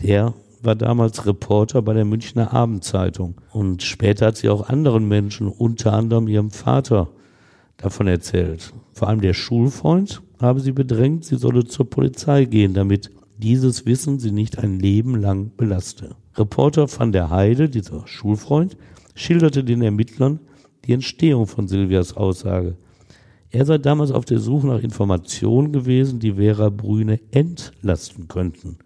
[0.00, 3.36] Der war damals Reporter bei der Münchner Abendzeitung.
[3.52, 7.08] Und später hat sie auch anderen Menschen, unter anderem ihrem Vater,
[7.76, 8.72] davon erzählt.
[8.92, 14.18] Vor allem der Schulfreund habe sie bedrängt, sie solle zur Polizei gehen, damit dieses Wissen
[14.18, 16.16] sie nicht ein Leben lang belaste.
[16.36, 18.76] Reporter van der Heide, dieser Schulfreund,
[19.14, 20.40] schilderte den Ermittlern
[20.84, 22.76] die Entstehung von Silvias Aussage.
[23.50, 28.78] Er sei damals auf der Suche nach Informationen gewesen, die Vera Brüne entlasten könnten.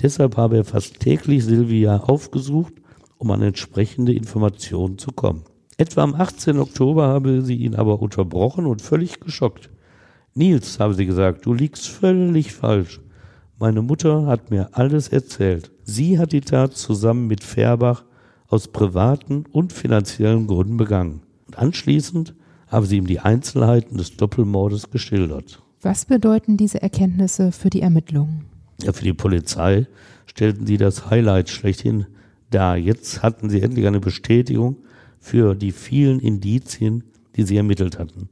[0.00, 2.72] Deshalb habe er fast täglich Silvia aufgesucht,
[3.18, 5.44] um an entsprechende Informationen zu kommen.
[5.76, 6.58] Etwa am 18.
[6.58, 9.70] Oktober habe sie ihn aber unterbrochen und völlig geschockt.
[10.34, 13.00] Nils, habe sie gesagt, du liegst völlig falsch.
[13.60, 15.72] Meine Mutter hat mir alles erzählt.
[15.82, 18.04] Sie hat die Tat zusammen mit Färbach
[18.46, 21.22] aus privaten und finanziellen Gründen begangen.
[21.46, 22.34] Und anschließend
[22.68, 25.60] habe sie ihm die Einzelheiten des Doppelmordes geschildert.
[25.82, 28.44] Was bedeuten diese Erkenntnisse für die Ermittlungen?
[28.80, 29.88] Ja, für die Polizei
[30.26, 32.06] stellten sie das Highlight schlechthin
[32.50, 32.76] dar.
[32.76, 34.76] Jetzt hatten sie endlich eine Bestätigung
[35.18, 37.02] für die vielen Indizien,
[37.34, 38.28] die sie ermittelt hatten.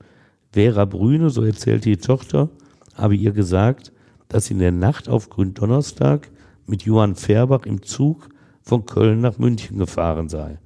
[0.52, 2.48] Vera Brüne, so erzählt die Tochter,
[2.94, 3.92] habe ihr gesagt,
[4.28, 6.30] dass in der Nacht auf Gründonnerstag
[6.66, 8.28] mit Johann Färbach im Zug
[8.62, 10.58] von Köln nach München gefahren sei.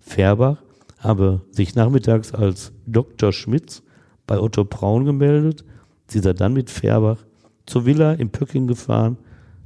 [0.00, 0.62] Färbach
[0.98, 3.32] habe sich nachmittags als Dr.
[3.32, 3.82] Schmitz
[4.26, 5.64] bei Otto Braun gemeldet.
[6.06, 7.18] Sie sei dann mit Färbach
[7.66, 9.18] zur Villa im Pöcking gefahren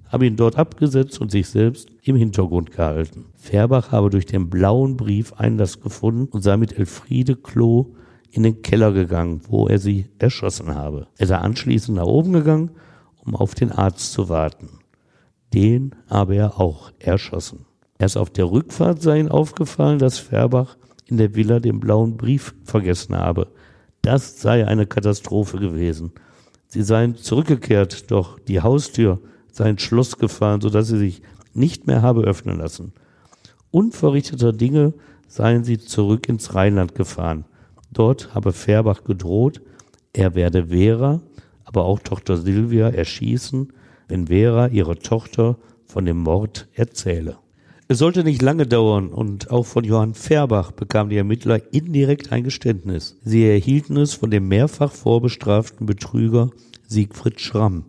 [0.09, 3.26] habe ihn dort abgesetzt und sich selbst im Hintergrund gehalten.
[3.35, 7.94] Färbach habe durch den blauen Brief Einlass gefunden und sei mit Elfriede Klo
[8.30, 11.09] in den Keller gegangen, wo er sie erschossen habe.
[11.16, 12.70] Er sei anschließend nach oben gegangen,
[13.27, 14.79] um auf den Arzt zu warten.
[15.53, 17.67] Den habe er auch erschossen.
[17.99, 22.55] Erst auf der Rückfahrt sei ihm aufgefallen, dass Färbach in der Villa den blauen Brief
[22.65, 23.49] vergessen habe.
[24.03, 26.12] Das sei eine Katastrophe gewesen.
[26.69, 31.23] Sie seien zurückgekehrt, doch die Haustür sein Schloss gefahren, sodass sie sich
[31.55, 32.93] nicht mehr habe öffnen lassen.
[33.71, 34.95] Unverrichteter Dinge
[35.29, 37.45] seien sie zurück ins Rheinland gefahren.
[37.93, 39.62] Dort habe Färbach gedroht,
[40.12, 41.21] er werde Vera,
[41.77, 43.71] aber auch Tochter Silvia erschießen,
[44.09, 47.37] wenn Vera ihre Tochter von dem Mord erzähle.
[47.87, 52.45] Es sollte nicht lange dauern und auch von Johann Färbach bekamen die Ermittler indirekt ein
[52.45, 53.19] Geständnis.
[53.23, 56.49] Sie erhielten es von dem mehrfach vorbestraften Betrüger
[56.89, 57.85] Siegfried Schramm,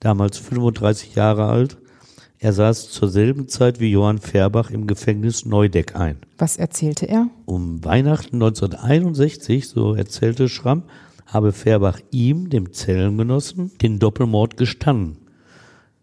[0.00, 1.76] damals 35 Jahre alt.
[2.40, 6.16] Er saß zur selben Zeit wie Johann Färbach im Gefängnis Neudeck ein.
[6.36, 7.28] Was erzählte er?
[7.44, 10.82] Um Weihnachten 1961, so erzählte Schramm,
[11.32, 15.18] habe Färbach ihm, dem Zellengenossen, den Doppelmord gestanden.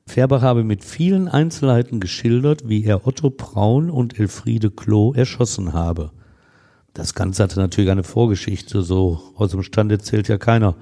[0.05, 6.11] Färbach habe mit vielen Einzelheiten geschildert, wie er Otto Braun und Elfriede Klo erschossen habe.
[6.93, 10.75] Das Ganze hatte natürlich eine Vorgeschichte, so aus dem Stand erzählt ja keiner,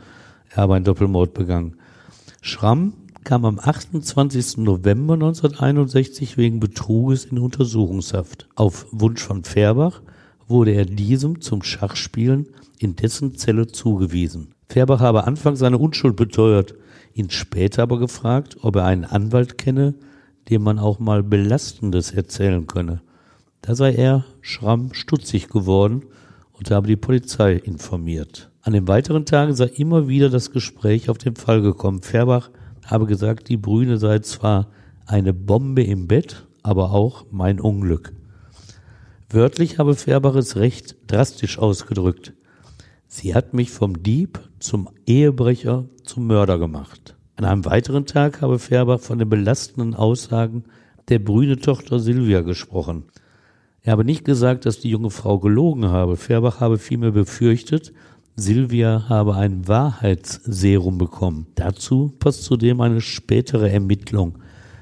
[0.50, 1.76] er habe einen Doppelmord begangen.
[2.42, 4.58] Schramm kam am 28.
[4.58, 8.48] November 1961 wegen Betruges in Untersuchungshaft.
[8.54, 10.02] Auf Wunsch von Färbach
[10.48, 12.48] wurde er diesem zum Schachspielen
[12.80, 14.54] in dessen Zelle zugewiesen.
[14.68, 16.76] Färbach habe anfangs seine Unschuld beteuert,
[17.14, 19.96] ihn später aber gefragt, ob er einen Anwalt kenne,
[20.50, 23.02] dem man auch mal Belastendes erzählen könne.
[23.62, 26.04] Da sei er, Schramm, stutzig geworden
[26.54, 28.52] und habe die Polizei informiert.
[28.62, 32.02] An den weiteren Tagen sei immer wieder das Gespräch auf den Fall gekommen.
[32.02, 32.50] Färbach
[32.86, 34.68] habe gesagt, die Brüne sei zwar
[35.06, 38.14] eine Bombe im Bett, aber auch mein Unglück.
[39.30, 42.34] Wörtlich habe Färbach es recht drastisch ausgedrückt.
[43.08, 47.16] Sie hat mich vom Dieb zum Ehebrecher zum Mörder gemacht.
[47.36, 50.64] An einem weiteren Tag habe Färbach von den belastenden Aussagen
[51.10, 53.04] der Brüne Tochter Silvia gesprochen.
[53.82, 56.18] Er habe nicht gesagt, dass die junge Frau gelogen habe.
[56.18, 57.94] Färbach habe vielmehr befürchtet,
[58.36, 61.48] Silvia habe ein Wahrheitsserum bekommen.
[61.56, 64.40] Dazu passt zudem eine spätere Ermittlung.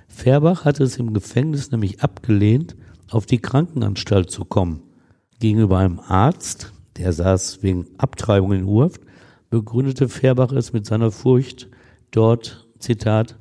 [0.07, 2.75] Färbach hatte es im Gefängnis nämlich abgelehnt,
[3.13, 4.81] auf die Krankenanstalt zu kommen.
[5.39, 9.01] Gegenüber einem Arzt, der saß wegen Abtreibung in Urft,
[9.49, 11.69] begründete Färbach es mit seiner Furcht,
[12.11, 13.35] dort, Zitat,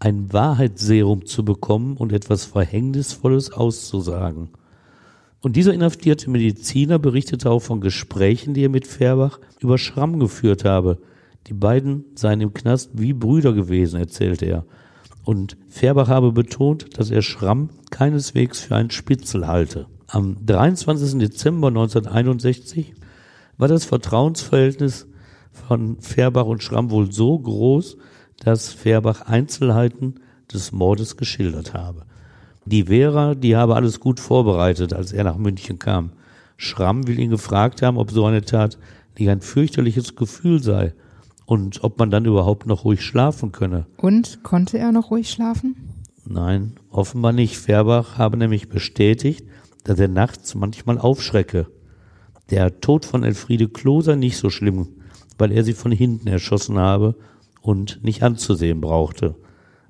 [0.00, 4.50] ein Wahrheitsserum zu bekommen und etwas Verhängnisvolles auszusagen.
[5.40, 10.64] Und dieser inhaftierte Mediziner berichtete auch von Gesprächen, die er mit Färbach über Schramm geführt
[10.64, 10.98] habe.
[11.46, 14.64] Die beiden seien im Knast wie Brüder gewesen, erzählte er.
[15.28, 19.84] Und Färbach habe betont, dass er Schramm keineswegs für einen Spitzel halte.
[20.06, 21.18] Am 23.
[21.18, 22.94] Dezember 1961
[23.58, 25.06] war das Vertrauensverhältnis
[25.52, 27.98] von Färbach und Schramm wohl so groß,
[28.42, 30.14] dass Färbach Einzelheiten
[30.50, 32.06] des Mordes geschildert habe.
[32.64, 36.12] Die Vera, die habe alles gut vorbereitet, als er nach München kam.
[36.56, 38.78] Schramm will ihn gefragt haben, ob so eine Tat
[39.18, 40.94] nicht ein fürchterliches Gefühl sei
[41.48, 43.86] und ob man dann überhaupt noch ruhig schlafen könne.
[43.96, 45.76] Und konnte er noch ruhig schlafen?
[46.24, 47.56] Nein, offenbar nicht.
[47.56, 49.46] Färbach habe nämlich bestätigt,
[49.82, 51.66] dass er nachts manchmal aufschrecke.
[52.50, 54.88] Der Tod von Elfriede Kloser nicht so schlimm
[55.38, 57.14] weil er sie von hinten erschossen habe
[57.62, 59.36] und nicht anzusehen brauchte.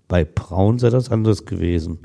[0.06, 1.98] Bei Braun sei das anders gewesen.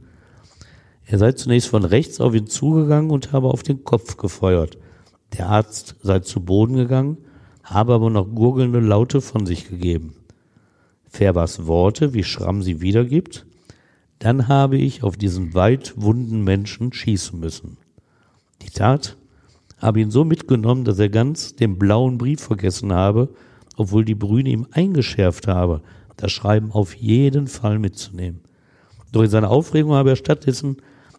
[1.05, 4.77] Er sei zunächst von rechts auf ihn zugegangen und habe auf den Kopf gefeuert.
[5.37, 7.17] Der Arzt sei zu Boden gegangen,
[7.63, 10.15] habe aber noch gurgelnde Laute von sich gegeben.
[11.07, 13.45] Färbers Worte, wie Schramm sie wiedergibt,
[14.19, 17.77] dann habe ich auf diesen weit wunden Menschen schießen müssen.
[18.61, 19.17] Die Tat
[19.77, 23.29] habe ihn so mitgenommen, dass er ganz den blauen Brief vergessen habe,
[23.75, 25.81] obwohl die Brüne ihm eingeschärft habe,
[26.15, 28.41] das Schreiben auf jeden Fall mitzunehmen.
[29.11, 30.77] Doch in seiner Aufregung habe er stattdessen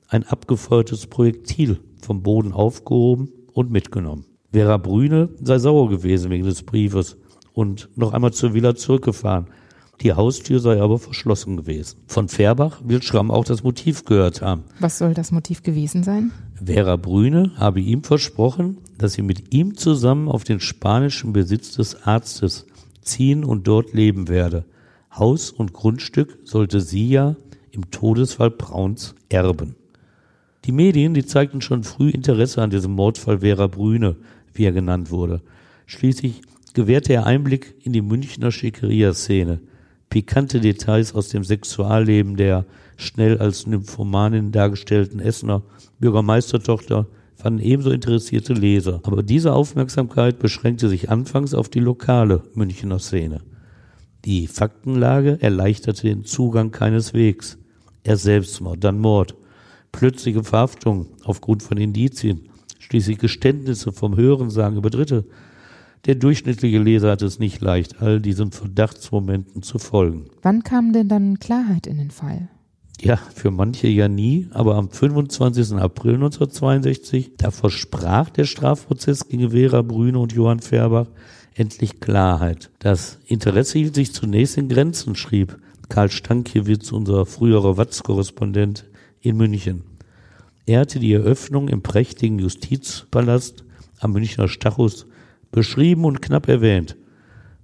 [0.08, 4.24] ein abgefeuertes Projektil vom Boden aufgehoben und mitgenommen.
[4.54, 7.16] Vera Brüne sei sauer gewesen wegen des Briefes
[7.54, 9.48] und noch einmal zur Villa zurückgefahren.
[10.00, 11.96] Die Haustür sei aber verschlossen gewesen.
[12.06, 14.62] Von Färbach will Schramm auch das Motiv gehört haben.
[14.78, 16.30] Was soll das Motiv gewesen sein?
[16.64, 22.06] Vera Brüne habe ihm versprochen, dass sie mit ihm zusammen auf den spanischen Besitz des
[22.06, 22.64] Arztes
[23.02, 24.66] ziehen und dort leben werde.
[25.12, 27.34] Haus und Grundstück sollte sie ja
[27.72, 29.74] im Todesfall Brauns erben.
[30.64, 34.16] Die Medien, die zeigten schon früh Interesse an diesem Mordfall Vera Brüne,
[34.54, 35.42] wie er genannt wurde.
[35.86, 39.60] Schließlich gewährte er Einblick in die Münchner Schickeria-Szene,
[40.08, 45.62] pikante Details aus dem Sexualleben der schnell als Nymphomanin dargestellten Essener
[45.98, 49.00] Bürgermeistertochter fanden ebenso interessierte Leser.
[49.02, 53.40] Aber diese Aufmerksamkeit beschränkte sich anfangs auf die lokale Münchner Szene.
[54.24, 57.58] Die Faktenlage erleichterte den Zugang keineswegs.
[58.02, 59.34] Erst Selbstmord, dann Mord,
[59.92, 62.48] plötzliche Verhaftung aufgrund von Indizien,
[62.84, 65.24] schließlich Geständnisse vom Hörensagen über Dritte.
[66.04, 70.26] Der durchschnittliche Leser hat es nicht leicht, all diesen Verdachtsmomenten zu folgen.
[70.42, 72.48] Wann kam denn dann Klarheit in den Fall?
[73.00, 75.76] Ja, für manche ja nie, aber am 25.
[75.76, 81.08] April 1962, da versprach der Strafprozess gegen Vera Brüne und Johann Färbach
[81.54, 82.70] endlich Klarheit.
[82.78, 88.84] Das Interesse hielt sich zunächst in Grenzen, schrieb Karl Stankiewicz, unser früherer Watz-Korrespondent
[89.20, 89.93] in München.
[90.66, 93.64] Er hatte die Eröffnung im prächtigen Justizpalast
[94.00, 95.06] am Münchner Stachus
[95.52, 96.96] beschrieben und knapp erwähnt.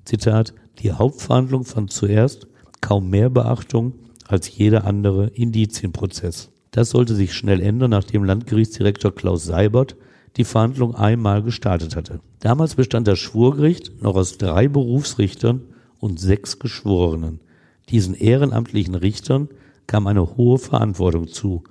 [0.05, 2.47] Zitat, die Hauptverhandlung fand zuerst
[2.81, 3.95] kaum mehr Beachtung
[4.27, 6.51] als jeder andere Indizienprozess.
[6.71, 9.97] Das sollte sich schnell ändern, nachdem Landgerichtsdirektor Klaus Seibert
[10.37, 12.21] die Verhandlung einmal gestartet hatte.
[12.39, 15.63] Damals bestand das Schwurgericht noch aus drei Berufsrichtern
[15.99, 17.41] und sechs Geschworenen.
[17.89, 19.49] Diesen ehrenamtlichen Richtern
[19.87, 21.65] kam eine hohe Verantwortung zu.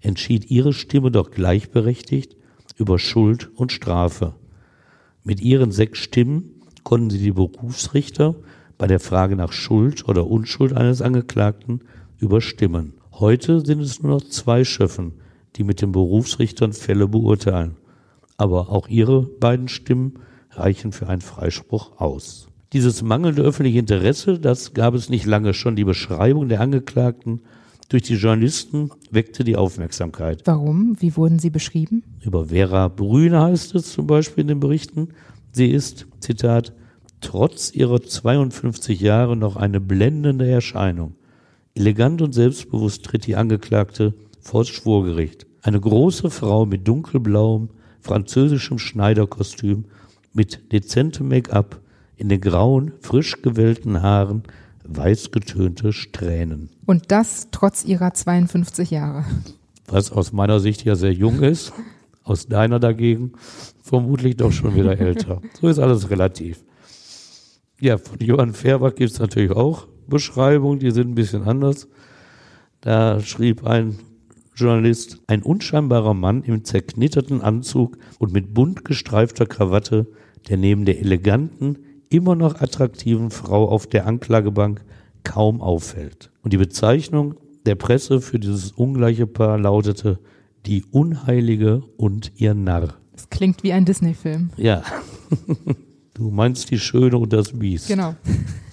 [0.00, 2.36] Entschied ihre Stimme doch gleichberechtigt
[2.76, 4.34] über Schuld und Strafe.
[5.24, 8.36] Mit ihren sechs Stimmen konnten sie die Berufsrichter
[8.78, 11.82] bei der Frage nach Schuld oder Unschuld eines Angeklagten
[12.18, 12.94] überstimmen.
[13.12, 15.14] Heute sind es nur noch zwei Schöffen,
[15.56, 17.76] die mit den Berufsrichtern Fälle beurteilen.
[18.36, 20.20] Aber auch ihre beiden Stimmen
[20.52, 22.48] reichen für einen Freispruch aus.
[22.72, 25.74] Dieses mangelnde öffentliche Interesse, das gab es nicht lange schon.
[25.74, 27.40] Die Beschreibung der Angeklagten
[27.88, 30.42] durch die Journalisten weckte die Aufmerksamkeit.
[30.44, 30.96] Warum?
[31.00, 32.02] Wie wurden sie beschrieben?
[32.22, 35.08] Über Vera Brüne heißt es zum Beispiel in den Berichten.
[35.52, 36.74] Sie ist, Zitat,
[37.20, 41.14] trotz ihrer 52 Jahre noch eine blendende Erscheinung.
[41.74, 45.46] Elegant und selbstbewusst tritt die Angeklagte vor das Schwurgericht.
[45.62, 47.70] Eine große Frau mit dunkelblauem,
[48.00, 49.86] französischem Schneiderkostüm,
[50.34, 51.80] mit dezentem Make-up,
[52.16, 54.42] in den grauen, frisch gewellten Haaren,
[54.88, 56.70] weiß getönte Strähnen.
[56.86, 59.24] Und das trotz ihrer 52 Jahre.
[59.86, 61.72] Was aus meiner Sicht ja sehr jung ist,
[62.24, 63.32] aus deiner dagegen
[63.82, 65.40] vermutlich doch schon wieder älter.
[65.60, 66.62] So ist alles relativ.
[67.80, 71.88] Ja, von Johann Färbach gibt es natürlich auch Beschreibungen, die sind ein bisschen anders.
[72.80, 73.98] Da schrieb ein
[74.54, 80.08] Journalist, ein unscheinbarer Mann im zerknitterten Anzug und mit bunt gestreifter Krawatte,
[80.48, 81.78] der neben der eleganten,
[82.10, 84.84] immer noch attraktiven Frau auf der Anklagebank
[85.24, 86.30] kaum auffällt.
[86.42, 87.34] Und die Bezeichnung
[87.66, 90.18] der Presse für dieses ungleiche Paar lautete
[90.66, 92.94] die Unheilige und ihr Narr.
[93.12, 94.50] Das klingt wie ein Disney-Film.
[94.56, 94.82] Ja.
[96.14, 97.86] Du meinst die Schöne und das Biest.
[97.86, 98.16] Genau.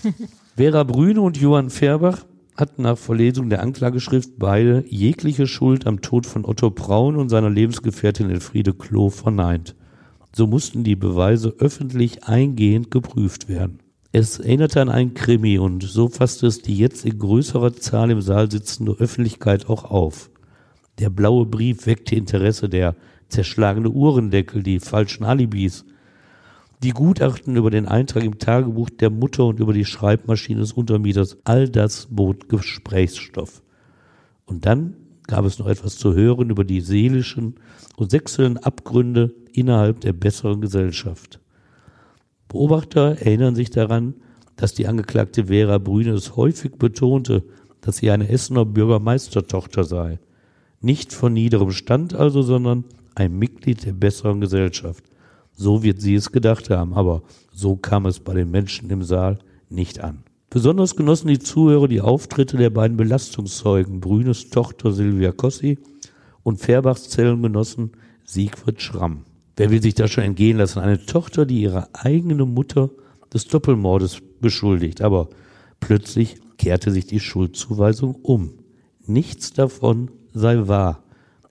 [0.58, 6.26] Vera Brüne und Johann Färbach hatten nach Verlesung der Anklageschrift beide jegliche Schuld am Tod
[6.26, 9.76] von Otto Braun und seiner Lebensgefährtin Elfriede Klo verneint.
[10.38, 13.80] So mussten die Beweise öffentlich eingehend geprüft werden.
[14.12, 18.19] Es erinnerte an einen Krimi und so fasste es die jetzt in größerer Zahl im
[18.19, 20.30] Saal sitzende Öffentlichkeit auch auf.
[21.00, 22.98] Der blaue Brief weckte Interesse, der
[23.30, 25.86] zerschlagene Uhrendeckel, die falschen Alibis,
[26.84, 31.38] die Gutachten über den Eintrag im Tagebuch der Mutter und über die Schreibmaschine des Untermieters,
[31.45, 33.63] all das bot Gesprächsstoff.
[34.45, 37.56] Und dann gab es noch etwas zu hören über die seelischen
[37.95, 41.39] und sexuellen Abgründe innerhalb der besseren Gesellschaft.
[42.48, 44.15] Beobachter erinnern sich daran,
[44.56, 47.44] dass die Angeklagte Vera Brüne es häufig betonte,
[47.82, 50.20] dass sie eine Essener Bürgermeistertochter sei.
[50.82, 55.04] Nicht von niederem Stand also, sondern ein Mitglied der besseren Gesellschaft.
[55.54, 59.39] So wird sie es gedacht haben, aber so kam es bei den Menschen im Saal
[59.70, 60.24] nicht an.
[60.50, 65.80] Besonders genossen die Zuhörer die Auftritte der beiden Belastungszeugen, Brünes Tochter Silvia Kossi
[66.44, 67.91] und Färbachs Zellengenossen
[68.24, 69.26] Siegfried Schramm.
[69.58, 70.80] Wer will sich das schon entgehen lassen?
[70.80, 72.89] Eine Tochter, die ihre eigene Mutter
[73.34, 75.30] des Doppelmordes beschuldigt, aber
[75.80, 78.54] plötzlich kehrte sich die Schuldzuweisung um.
[79.06, 81.04] Nichts davon sei wahr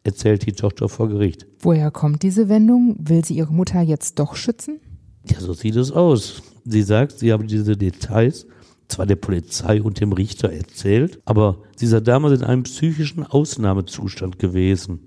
[0.05, 1.47] erzählt die Tochter vor Gericht.
[1.61, 2.97] Woher kommt diese Wendung?
[2.99, 4.81] Will sie ihre Mutter jetzt doch schützen?
[5.29, 6.43] Ja, so sieht es aus.
[6.67, 8.47] Sie sagt, sie habe diese Details
[8.89, 14.39] zwar der Polizei und dem Richter erzählt, aber sie sei damals in einem psychischen Ausnahmezustand
[14.39, 15.01] gewesen.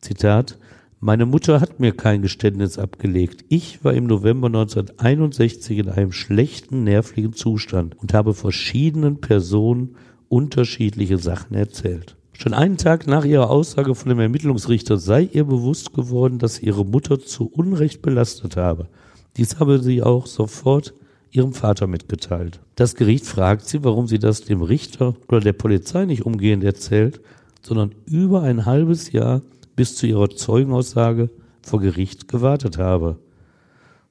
[0.00, 0.58] Zitat,
[1.00, 3.44] meine Mutter hat mir kein Geständnis abgelegt.
[3.48, 9.94] Ich war im November 1961 in einem schlechten nervlichen Zustand und habe verschiedenen Personen
[10.28, 12.16] unterschiedliche Sachen erzählt.
[12.32, 16.66] Schon einen Tag nach ihrer Aussage von dem Ermittlungsrichter sei ihr bewusst geworden, dass sie
[16.66, 18.88] ihre Mutter zu Unrecht belastet habe.
[19.36, 20.94] Dies habe sie auch sofort
[21.30, 22.60] ihrem Vater mitgeteilt.
[22.74, 27.20] Das Gericht fragt sie, warum sie das dem Richter oder der Polizei nicht umgehend erzählt,
[27.62, 29.42] sondern über ein halbes Jahr
[29.78, 31.30] bis zu ihrer Zeugenaussage
[31.62, 33.20] vor Gericht gewartet habe.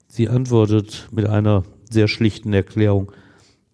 [0.07, 3.11] Sie antwortet mit einer sehr schlichten Erklärung,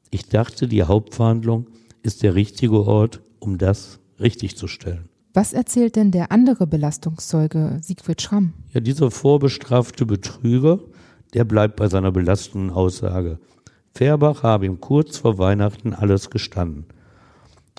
[0.10, 1.68] ich dachte, die Hauptverhandlung
[2.02, 5.08] ist der richtige Ort, um das richtig zu stellen.
[5.36, 8.54] Was erzählt denn der andere Belastungszeuge Siegfried Schramm?
[8.72, 10.80] Ja, dieser vorbestrafte Betrüger,
[11.36, 13.38] der bleibt bei seiner belastenden Aussage.
[13.94, 16.86] Färbach habe ihm kurz vor Weihnachten alles gestanden.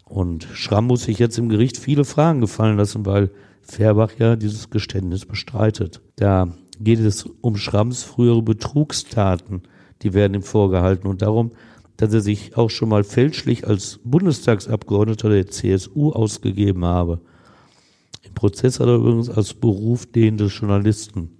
[0.05, 3.33] Und Schramm muss sich jetzt im Gericht viele Fragen gefallen lassen, weil
[3.65, 6.01] Färbach ja dieses Geständnis bestreitet.
[6.17, 6.49] Da
[6.79, 9.63] geht es um Schramms frühere Betrugstaten.
[10.03, 11.09] die werden ihm vorgehalten.
[11.09, 11.53] Und darum,
[11.97, 17.21] dass er sich auch schon mal fälschlich als Bundestagsabgeordneter der CSU ausgegeben habe.
[18.23, 21.39] Im Prozess hat er übrigens als Beruf den des Journalisten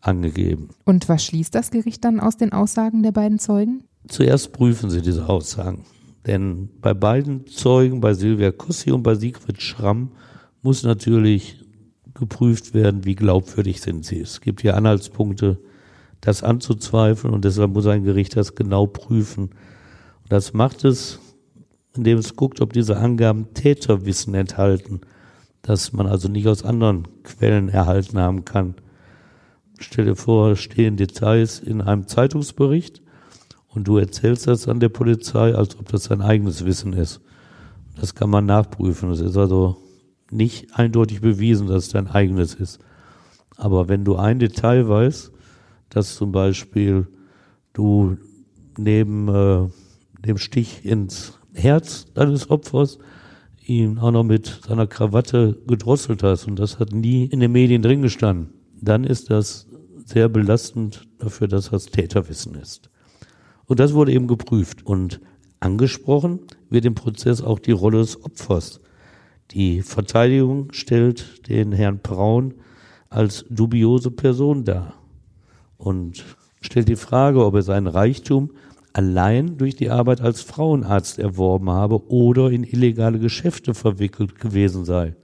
[0.00, 0.68] angegeben.
[0.84, 3.84] Und was schließt das Gericht dann aus den Aussagen der beiden Zeugen?
[4.08, 5.84] Zuerst prüfen sie diese Aussagen.
[6.26, 10.12] Denn bei beiden Zeugen, bei Silvia Kossi und bei Siegfried Schramm,
[10.64, 11.62] muss natürlich
[12.14, 14.20] geprüft werden, wie glaubwürdig sind sie.
[14.20, 15.58] Es gibt hier Anhaltspunkte,
[16.20, 19.50] das anzuzweifeln und deshalb muss ein Gericht das genau prüfen.
[20.22, 21.18] Und das macht es,
[21.94, 25.02] indem es guckt, ob diese Angaben Täterwissen enthalten,
[25.60, 28.74] dass man also nicht aus anderen Quellen erhalten haben kann.
[29.78, 33.02] Stell dir vor, stehen Details in einem Zeitungsbericht
[33.68, 37.20] und du erzählst das an der Polizei, als ob das dein eigenes Wissen ist.
[38.00, 39.10] Das kann man nachprüfen.
[39.10, 39.83] Es ist also
[40.30, 42.80] nicht eindeutig bewiesen, dass es dein eigenes ist.
[43.56, 45.32] Aber wenn du ein Detail weißt,
[45.90, 47.06] dass zum Beispiel
[47.72, 48.16] du
[48.76, 49.68] neben äh,
[50.26, 52.98] dem Stich ins Herz deines Opfers
[53.66, 57.82] ihn auch noch mit seiner Krawatte gedrosselt hast und das hat nie in den Medien
[57.82, 59.66] drin gestanden, dann ist das
[60.04, 62.90] sehr belastend dafür, dass das Täterwissen ist.
[63.66, 65.20] Und das wurde eben geprüft und
[65.60, 68.80] angesprochen wird im Prozess auch die Rolle des Opfers.
[69.54, 72.54] Die Verteidigung stellt den Herrn Braun
[73.08, 74.94] als dubiose Person dar
[75.76, 76.24] und
[76.60, 78.50] stellt die Frage, ob er seinen Reichtum
[78.92, 85.14] allein durch die Arbeit als Frauenarzt erworben habe oder in illegale Geschäfte verwickelt gewesen sei.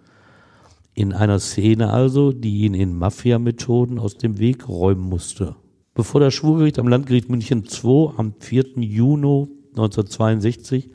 [0.94, 5.56] In einer Szene also, die ihn in Mafia-Methoden aus dem Weg räumen musste.
[5.94, 8.76] Bevor das Schwurgericht am Landgericht München II am 4.
[8.76, 10.88] Juni 1962,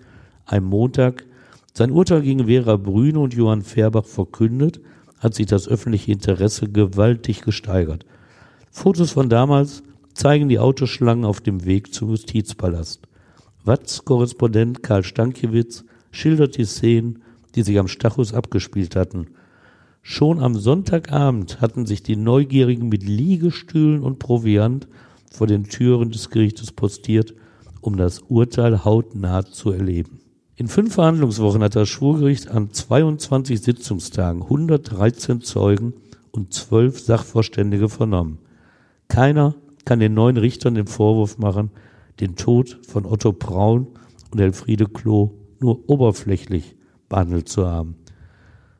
[0.45, 1.25] einem Montag,
[1.77, 4.79] sein Urteil gegen Vera Brüne und Johann Fairbach verkündet,
[5.19, 8.05] hat sich das öffentliche Interesse gewaltig gesteigert.
[8.71, 13.01] Fotos von damals zeigen die Autoschlangen auf dem Weg zum Justizpalast.
[13.65, 17.21] Watz-Korrespondent Karl Stankiewicz schildert die Szenen,
[17.55, 19.27] die sich am Stachus abgespielt hatten.
[20.01, 24.87] Schon am Sonntagabend hatten sich die Neugierigen mit Liegestühlen und Proviant
[25.29, 27.33] vor den Türen des Gerichtes postiert,
[27.81, 30.19] um das Urteil hautnah zu erleben.
[30.57, 35.93] In fünf Verhandlungswochen hat das Schwurgericht an 22 Sitzungstagen 113 Zeugen
[36.31, 38.37] und zwölf Sachverständige vernommen.
[39.09, 41.71] Keiner kann den neuen Richtern den Vorwurf machen,
[42.21, 43.87] den Tod von Otto Braun
[44.31, 46.77] und Elfriede Klo nur oberflächlich
[47.09, 47.97] behandelt zu haben.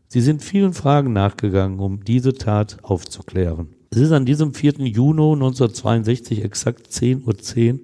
[0.08, 3.68] Sie sind vielen Fragen nachgegangen, um diese Tat aufzuklären.
[3.90, 4.76] Es ist an diesem 4.
[4.80, 7.80] Juni 1962 exakt 10.10 Uhr, .10,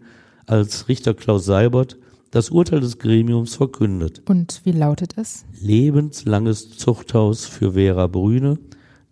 [0.46, 1.98] als Richter Klaus Seibert
[2.32, 4.22] das Urteil des Gremiums verkündet.
[4.26, 5.46] Und wie lautet es?
[5.62, 8.58] Lebenslanges Zuchthaus für Vera Brüne,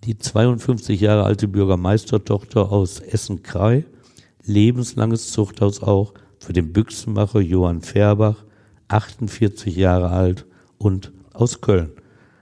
[0.05, 3.85] die 52 Jahre alte Bürgermeistertochter aus Essen-Krei.
[4.45, 8.45] Lebenslanges Zuchthaus auch für den Büchsenmacher Johann Färbach,
[8.87, 10.45] 48 Jahre alt
[10.77, 11.91] und aus Köln.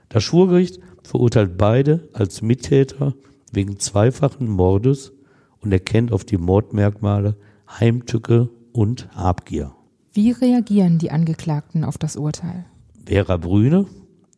[0.08, 3.14] Das Schwurgericht verurteilt beide als Mittäter
[3.52, 5.12] wegen zweifachen Mordes
[5.60, 7.36] und erkennt auf die Mordmerkmale
[7.68, 9.77] Heimtücke und Habgier.
[10.18, 12.64] Wie reagieren die Angeklagten auf das Urteil?
[13.06, 13.86] Vera Brüne,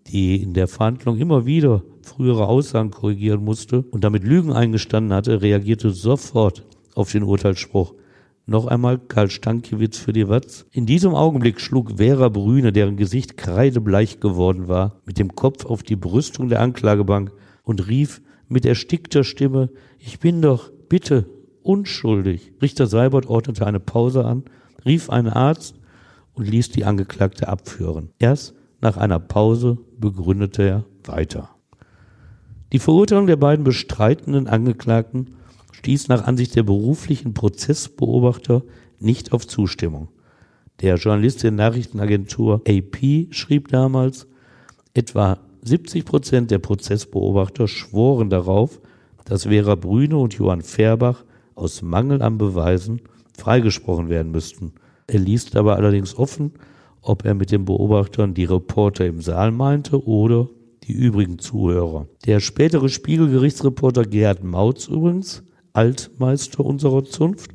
[0.08, 5.40] die in der Verhandlung immer wieder frühere Aussagen korrigieren musste und damit Lügen eingestanden hatte,
[5.40, 7.94] reagierte sofort auf den Urteilsspruch.
[8.44, 10.66] Noch einmal Karl Stankiewicz für die Watz.
[10.70, 15.82] In diesem Augenblick schlug Vera Brüne, deren Gesicht kreidebleich geworden war, mit dem Kopf auf
[15.82, 18.20] die Brüstung der Anklagebank und rief
[18.50, 21.24] mit erstickter Stimme, ich bin doch, bitte,
[21.62, 22.52] unschuldig.
[22.60, 24.44] Richter Seibert ordnete eine Pause an
[24.84, 25.74] rief einen Arzt
[26.34, 28.10] und ließ die Angeklagte abführen.
[28.18, 31.50] Erst nach einer Pause begründete er weiter.
[32.72, 35.34] Die Verurteilung der beiden bestreitenden Angeklagten
[35.72, 38.62] stieß nach Ansicht der beruflichen Prozessbeobachter
[39.00, 40.08] nicht auf Zustimmung.
[40.80, 44.26] Der Journalist der Nachrichtenagentur AP schrieb damals,
[44.94, 48.80] etwa 70 Prozent der Prozessbeobachter schworen darauf,
[49.24, 51.24] dass Vera Brüne und Johann Färbach
[51.54, 53.02] aus Mangel an Beweisen
[53.40, 54.72] freigesprochen werden müssten.
[55.06, 56.52] Er ließ dabei allerdings offen,
[57.02, 60.48] ob er mit den Beobachtern die Reporter im Saal meinte oder
[60.84, 62.06] die übrigen Zuhörer.
[62.26, 67.52] Der spätere Spiegelgerichtsreporter Gerhard Mautz übrigens, Altmeister unserer Zunft,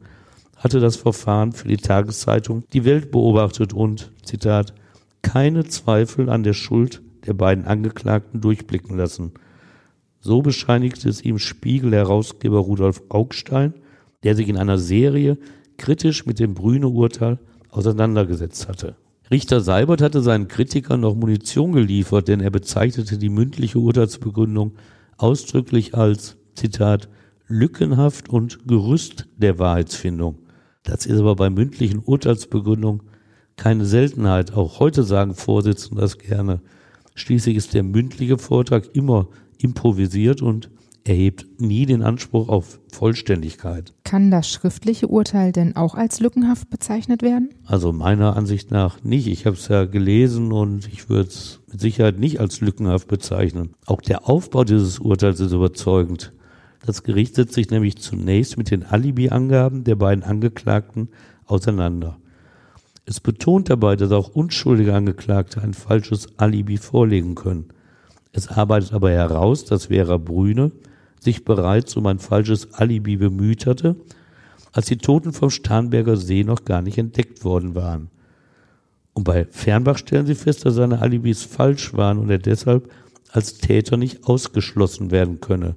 [0.55, 4.73] hatte das Verfahren für die Tageszeitung Die Welt beobachtet und, Zitat,
[5.21, 9.33] keine Zweifel an der Schuld der beiden Angeklagten durchblicken lassen.
[10.19, 13.73] So bescheinigte es ihm Spiegel-Herausgeber Rudolf Augstein,
[14.23, 15.37] der sich in einer Serie
[15.77, 18.95] kritisch mit dem Brüne-Urteil auseinandergesetzt hatte.
[19.31, 24.73] Richter Seibert hatte seinen Kritikern noch Munition geliefert, denn er bezeichnete die mündliche Urteilsbegründung
[25.17, 27.09] ausdrücklich als, Zitat,
[27.47, 30.37] lückenhaft und Gerüst der Wahrheitsfindung.
[30.83, 33.01] Das ist aber bei mündlichen Urteilsbegründungen
[33.55, 34.53] keine Seltenheit.
[34.53, 36.61] Auch heute sagen Vorsitzende das gerne.
[37.15, 40.69] Schließlich ist der mündliche Vortrag immer improvisiert und
[41.05, 43.93] erhebt nie den Anspruch auf Vollständigkeit.
[44.03, 47.49] Kann das schriftliche Urteil denn auch als lückenhaft bezeichnet werden?
[47.63, 49.27] Also meiner Ansicht nach nicht.
[49.27, 53.73] Ich habe es ja gelesen und ich würde es mit Sicherheit nicht als lückenhaft bezeichnen.
[53.85, 56.33] Auch der Aufbau dieses Urteils ist überzeugend.
[56.85, 61.09] Das Gericht setzt sich nämlich zunächst mit den Alibi-Angaben der beiden Angeklagten
[61.45, 62.17] auseinander.
[63.05, 67.65] Es betont dabei, dass auch unschuldige Angeklagte ein falsches Alibi vorlegen können.
[68.31, 70.71] Es arbeitet aber heraus, dass Vera Brüne
[71.25, 73.97] sich bereits um ein falsches Alibi bemüht hatte,
[74.71, 78.09] als die Toten vom Starnberger See noch gar nicht entdeckt worden waren.
[79.13, 82.91] Und bei Fernbach stellen sie fest, dass seine Alibis falsch waren und er deshalb
[83.31, 85.75] als Täter nicht ausgeschlossen werden könne.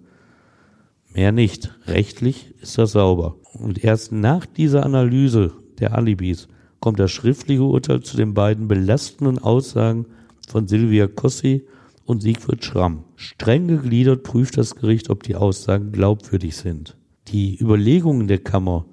[1.13, 1.75] Mehr nicht.
[1.87, 3.37] Rechtlich ist das sauber.
[3.55, 6.49] Und erst nach dieser Analyse der Alibis
[6.81, 10.07] kommt das schriftliche Urteil zu den beiden belastenden Aussagen
[10.49, 11.65] von Silvia Kossi
[12.09, 13.05] und Siegfried Schramm.
[13.17, 16.97] Streng gegliedert prüft das Gericht, ob die Aussagen glaubwürdig sind.
[17.29, 18.87] Die Überlegungen der Kammer,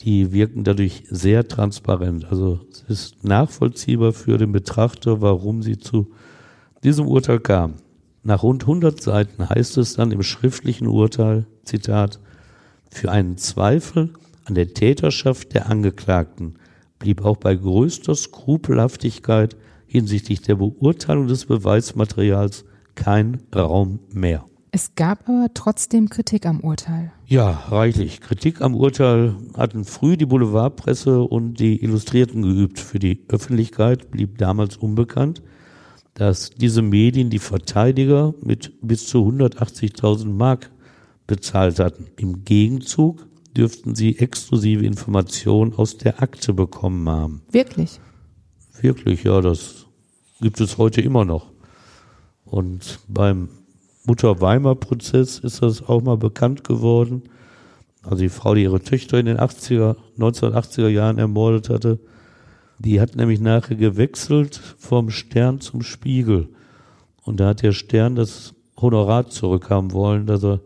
[0.00, 2.24] die wirken dadurch sehr transparent.
[2.28, 6.10] Also es ist nachvollziehbar für den Betrachter, warum sie zu
[6.82, 7.74] diesem Urteil kam.
[8.24, 12.18] Nach rund 100 Seiten heißt es dann im schriftlichen Urteil, Zitat,
[12.90, 14.10] für einen Zweifel
[14.44, 16.56] an der Täterschaft der Angeklagten
[16.98, 19.56] blieb auch bei größter Skrupelhaftigkeit
[19.90, 22.64] hinsichtlich der Beurteilung des Beweismaterials
[22.94, 24.44] kein Raum mehr.
[24.70, 27.10] Es gab aber trotzdem Kritik am Urteil.
[27.26, 28.20] Ja, reichlich.
[28.20, 32.78] Kritik am Urteil hatten früh die Boulevardpresse und die Illustrierten geübt.
[32.78, 35.42] Für die Öffentlichkeit blieb damals unbekannt,
[36.14, 40.70] dass diese Medien die Verteidiger mit bis zu 180.000 Mark
[41.26, 42.06] bezahlt hatten.
[42.16, 43.26] Im Gegenzug
[43.56, 47.42] dürften sie exklusive Informationen aus der Akte bekommen haben.
[47.50, 47.98] Wirklich?
[48.82, 49.86] Wirklich, ja, das
[50.40, 51.50] gibt es heute immer noch.
[52.44, 53.48] Und beim
[54.06, 57.22] Mutter-Weimar-Prozess ist das auch mal bekannt geworden.
[58.02, 62.00] Also die Frau, die ihre Töchter in den 80er, 1980er Jahren ermordet hatte,
[62.78, 66.48] die hat nämlich nachher gewechselt vom Stern zum Spiegel.
[67.22, 70.60] Und da hat der Stern das Honorar zurückhaben wollen, das er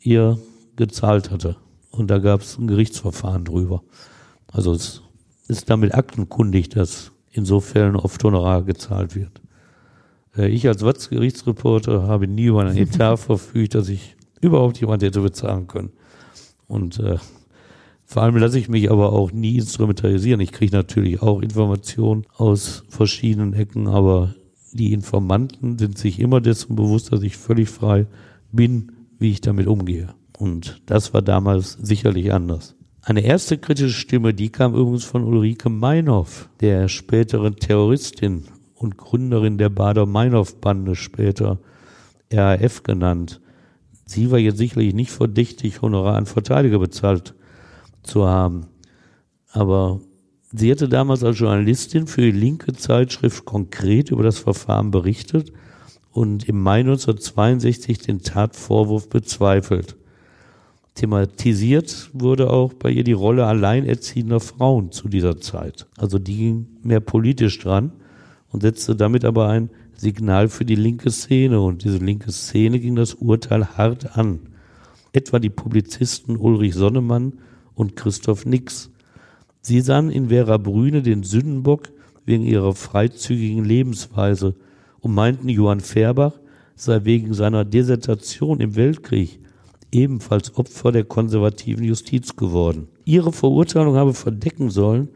[0.00, 0.38] ihr
[0.76, 1.56] gezahlt hatte.
[1.90, 3.82] Und da gab es ein Gerichtsverfahren drüber.
[4.48, 5.02] Also es
[5.48, 9.40] ist damit aktenkundig, dass insofern oft Honorar gezahlt wird.
[10.36, 15.20] Äh, ich als Watz-Gerichtsreporter habe nie über einen Etat verfügt, dass ich überhaupt jemand hätte
[15.20, 15.90] bezahlen können.
[16.66, 17.18] Und äh,
[18.04, 20.40] vor allem lasse ich mich aber auch nie instrumentalisieren.
[20.40, 24.34] Ich kriege natürlich auch Informationen aus verschiedenen Ecken, aber
[24.72, 28.06] die Informanten sind sich immer dessen bewusst, dass ich völlig frei
[28.52, 30.14] bin, wie ich damit umgehe.
[30.38, 32.74] Und das war damals sicherlich anders.
[33.02, 38.44] Eine erste kritische Stimme, die kam übrigens von Ulrike Meinhoff, der späteren Terroristin
[38.74, 41.58] und Gründerin der Bader-Meinhof-Bande, später
[42.30, 43.40] RAF genannt.
[44.04, 47.34] Sie war jetzt sicherlich nicht verdächtig, Honorar an Verteidiger bezahlt
[48.02, 48.66] zu haben.
[49.50, 50.00] Aber
[50.52, 55.52] sie hatte damals als Journalistin für die linke Zeitschrift konkret über das Verfahren berichtet
[56.10, 59.96] und im Mai 1962 den Tatvorwurf bezweifelt.
[60.94, 65.86] Thematisiert wurde auch bei ihr die Rolle alleinerziehender Frauen zu dieser Zeit.
[65.96, 67.92] Also die ging mehr politisch dran
[68.50, 71.60] und setzte damit aber ein Signal für die linke Szene.
[71.60, 74.40] Und diese linke Szene ging das Urteil hart an.
[75.12, 77.34] Etwa die Publizisten Ulrich Sonnemann
[77.74, 78.90] und Christoph Nix.
[79.62, 81.88] Sie sahen in Vera Brüne den Sündenbock
[82.24, 84.54] wegen ihrer freizügigen Lebensweise
[85.00, 86.34] und meinten, Johann Färbach
[86.76, 89.39] sei wegen seiner Desertation im Weltkrieg
[89.92, 92.88] ebenfalls Opfer der konservativen Justiz geworden.
[93.04, 95.08] Ihre Verurteilung habe verdecken sollen,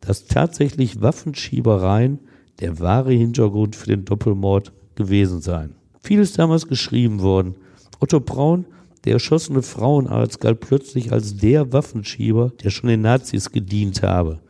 [0.00, 2.18] dass tatsächlich Waffenschiebereien
[2.60, 5.74] der wahre Hintergrund für den Doppelmord gewesen seien.
[6.02, 7.54] Viel ist damals geschrieben worden.
[8.00, 8.66] Otto Braun,
[9.04, 14.40] der erschossene Frauenarzt, galt plötzlich als der Waffenschieber, der schon den Nazis gedient habe.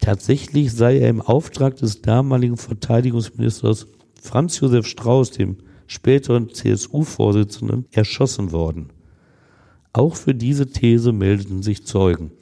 [0.00, 3.86] Tatsächlich sei er im Auftrag des damaligen Verteidigungsministers
[4.20, 8.90] Franz Josef Strauß, dem späteren CSU-Vorsitzenden, erschossen worden.
[9.92, 12.32] Auch für diese These meldeten sich Zeugen.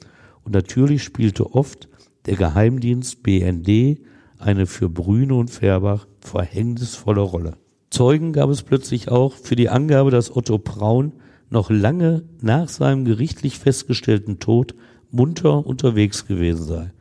[0.43, 1.89] Und natürlich spielte oft
[2.25, 3.99] der Geheimdienst BND
[4.37, 7.57] eine für Brüne und Färbach verhängnisvolle Rolle.
[7.89, 11.13] Zeugen gab es plötzlich auch für die Angabe, dass Otto Braun
[11.49, 14.73] noch lange nach seinem gerichtlich festgestellten Tod
[15.11, 16.91] munter unterwegs gewesen sei.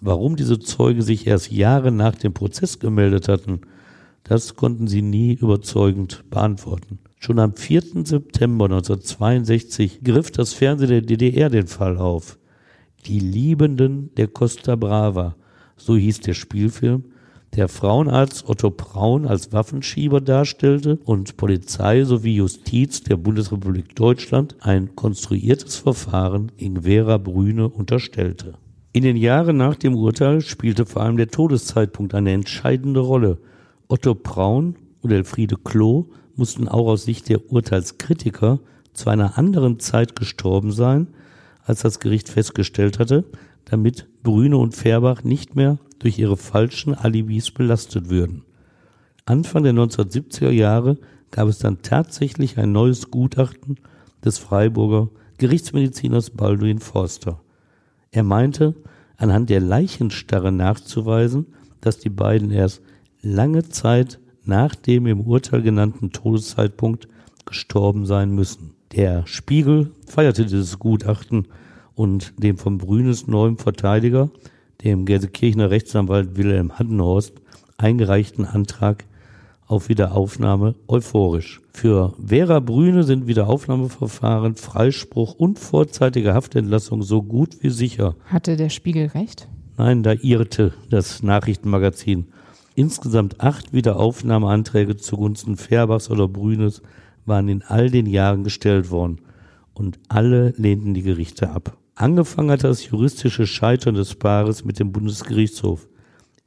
[0.00, 3.62] Warum diese Zeugen sich erst Jahre nach dem Prozess gemeldet hatten,
[4.24, 6.98] das konnten sie nie überzeugend beantworten.
[7.18, 8.04] Schon am 4.
[8.04, 12.38] September 1962 griff das Fernsehen der DDR den Fall auf.
[13.06, 15.36] Die Liebenden der Costa Brava,
[15.76, 17.04] so hieß der Spielfilm,
[17.56, 24.94] der Frauenarzt Otto Braun als Waffenschieber darstellte und Polizei sowie Justiz der Bundesrepublik Deutschland ein
[24.94, 28.54] konstruiertes Verfahren gegen Vera Brüne unterstellte.
[28.92, 33.38] In den Jahren nach dem Urteil spielte vor allem der Todeszeitpunkt eine entscheidende Rolle.
[33.90, 38.60] Otto Braun und Elfriede Klo mussten auch aus Sicht der Urteilskritiker
[38.92, 41.08] zu einer anderen Zeit gestorben sein,
[41.64, 43.24] als das Gericht festgestellt hatte,
[43.64, 48.44] damit Brüne und Färbach nicht mehr durch ihre falschen Alibis belastet würden.
[49.26, 50.96] Anfang der 1970er Jahre
[51.32, 53.80] gab es dann tatsächlich ein neues Gutachten
[54.24, 57.40] des Freiburger Gerichtsmediziners Baldwin Forster.
[58.12, 58.76] Er meinte,
[59.16, 61.46] anhand der Leichenstarre nachzuweisen,
[61.80, 62.82] dass die beiden erst
[63.22, 67.08] lange Zeit nach dem im Urteil genannten Todeszeitpunkt
[67.46, 68.74] gestorben sein müssen.
[68.92, 71.46] Der Spiegel feierte dieses Gutachten
[71.94, 74.30] und dem von Brünes neuem Verteidiger,
[74.82, 77.34] dem Gelsenkirchener Rechtsanwalt Wilhelm Haddenhorst,
[77.76, 79.04] eingereichten Antrag
[79.66, 81.60] auf Wiederaufnahme euphorisch.
[81.72, 88.16] Für Vera Brüne sind Wiederaufnahmeverfahren, Freispruch und vorzeitige Haftentlassung so gut wie sicher.
[88.24, 89.46] Hatte der Spiegel recht?
[89.76, 92.26] Nein, da irrte das Nachrichtenmagazin.
[92.80, 96.80] Insgesamt acht Wiederaufnahmeanträge zugunsten Färbachs oder Brünes
[97.26, 99.18] waren in all den Jahren gestellt worden
[99.74, 101.76] und alle lehnten die Gerichte ab.
[101.94, 105.88] Angefangen hat das juristische Scheitern des Paares mit dem Bundesgerichtshof.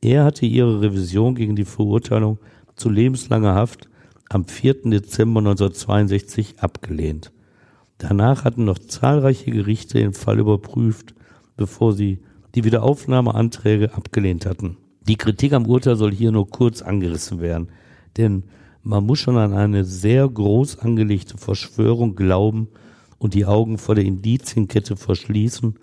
[0.01, 2.39] Er hatte ihre Revision gegen die Verurteilung
[2.75, 3.87] zu lebenslanger Haft
[4.29, 4.89] am 4.
[4.89, 7.31] Dezember 1962 abgelehnt.
[7.99, 11.13] Danach hatten noch zahlreiche Gerichte den Fall überprüft,
[11.57, 12.23] bevor sie
[12.55, 14.77] die Wiederaufnahmeanträge abgelehnt hatten.
[15.07, 17.69] Die Kritik am Urteil soll hier nur kurz angerissen werden,
[18.17, 18.43] denn
[18.83, 22.67] man muss schon an eine sehr groß angelegte Verschwörung glauben
[23.17, 25.75] und die Augen vor der Indizienkette verschließen,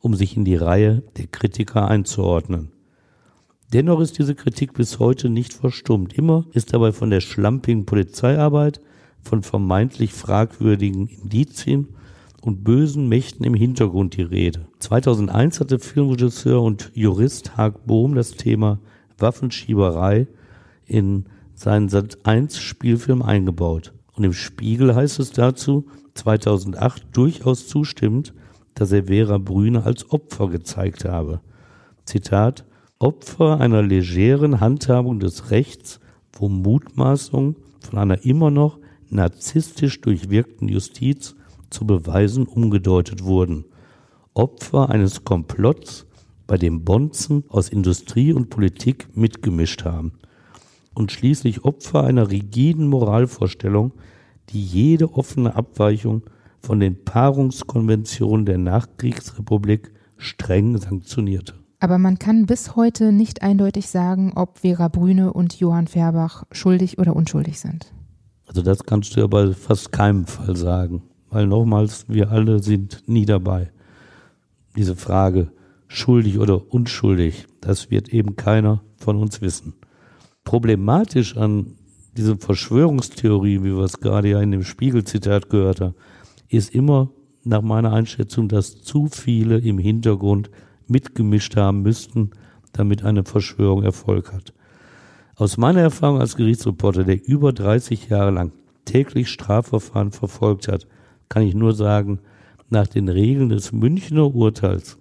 [0.00, 2.70] um sich in die Reihe der Kritiker einzuordnen.
[3.72, 6.14] Dennoch ist diese Kritik bis heute nicht verstummt.
[6.14, 8.80] Immer ist dabei von der schlampigen Polizeiarbeit,
[9.22, 11.88] von vermeintlich fragwürdigen Indizien
[12.48, 14.68] und bösen Mächten im Hintergrund die Rede.
[14.78, 18.78] 2001 hatte Filmregisseur und Jurist Haag Bohm das Thema
[19.18, 20.26] Waffenschieberei
[20.86, 23.92] in seinen Sat1 Spielfilm eingebaut.
[24.14, 28.32] Und im Spiegel heißt es dazu, 2008 durchaus zustimmt,
[28.72, 31.42] dass er Vera Brüne als Opfer gezeigt habe.
[32.06, 32.64] Zitat,
[32.98, 36.00] Opfer einer legeren Handhabung des Rechts,
[36.32, 38.78] wo Mutmaßungen von einer immer noch
[39.10, 41.34] narzisstisch durchwirkten Justiz
[41.70, 43.64] zu Beweisen umgedeutet wurden.
[44.34, 46.06] Opfer eines Komplotts,
[46.46, 50.12] bei dem Bonzen aus Industrie und Politik mitgemischt haben.
[50.94, 53.92] Und schließlich Opfer einer rigiden Moralvorstellung,
[54.48, 56.22] die jede offene Abweichung
[56.60, 61.54] von den Paarungskonventionen der Nachkriegsrepublik streng sanktionierte.
[61.80, 66.98] Aber man kann bis heute nicht eindeutig sagen, ob Vera Brüne und Johann Färbach schuldig
[66.98, 67.92] oder unschuldig sind.
[68.46, 73.02] Also das kannst du ja bei fast keinem Fall sagen, weil nochmals, wir alle sind
[73.06, 73.70] nie dabei.
[74.76, 75.50] Diese Frage,
[75.86, 79.74] schuldig oder unschuldig, das wird eben keiner von uns wissen.
[80.44, 81.74] Problematisch an
[82.16, 85.94] diese Verschwörungstheorie, wie wir es gerade ja in dem Spiegelzitat gehört haben,
[86.48, 87.10] ist immer
[87.44, 90.50] nach meiner Einschätzung, dass zu viele im Hintergrund
[90.86, 92.30] mitgemischt haben müssten,
[92.72, 94.52] damit eine Verschwörung Erfolg hat.
[95.36, 98.52] Aus meiner Erfahrung als Gerichtsreporter, der über 30 Jahre lang
[98.84, 100.86] täglich Strafverfahren verfolgt hat,
[101.28, 102.20] kann ich nur sagen,
[102.70, 104.98] nach den Regeln des Münchner Urteils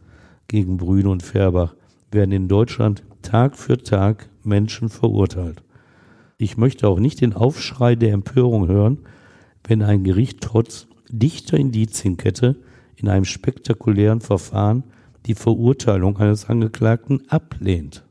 [0.47, 1.75] gegen Brüne und Färbach
[2.11, 5.63] werden in Deutschland Tag für Tag Menschen verurteilt.
[6.37, 8.99] Ich möchte auch nicht den Aufschrei der Empörung hören,
[9.65, 12.55] wenn ein Gericht trotz dichter Indizienkette
[12.95, 14.83] in einem spektakulären Verfahren
[15.25, 18.03] die Verurteilung eines Angeklagten ablehnt.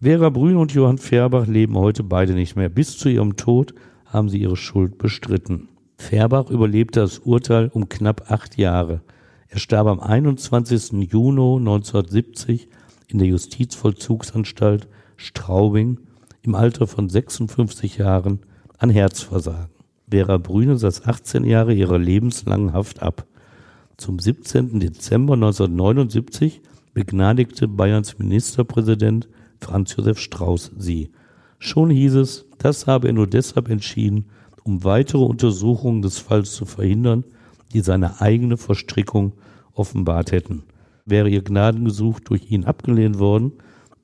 [0.00, 2.68] Vera Brün und Johann Färbach leben heute beide nicht mehr.
[2.68, 3.74] Bis zu ihrem Tod
[4.06, 5.68] haben sie ihre Schuld bestritten.
[6.02, 9.02] Färbach überlebte das Urteil um knapp acht Jahre.
[9.48, 11.10] Er starb am 21.
[11.10, 12.68] Juni 1970
[13.06, 16.00] in der Justizvollzugsanstalt Straubing
[16.42, 18.40] im Alter von 56 Jahren
[18.78, 19.70] an Herzversagen.
[20.10, 23.24] Vera Brüne saß 18 Jahre ihrer lebenslangen Haft ab.
[23.96, 24.80] Zum 17.
[24.80, 26.62] Dezember 1979
[26.94, 29.28] begnadigte Bayerns Ministerpräsident
[29.60, 31.12] Franz Josef Strauß sie.
[31.60, 34.26] Schon hieß es, das habe er nur deshalb entschieden,
[34.64, 37.24] um weitere Untersuchungen des Falls zu verhindern,
[37.72, 39.32] die seine eigene Verstrickung
[39.74, 40.62] offenbart hätten.
[41.04, 43.52] Wäre ihr Gnadengesuch durch ihn abgelehnt worden,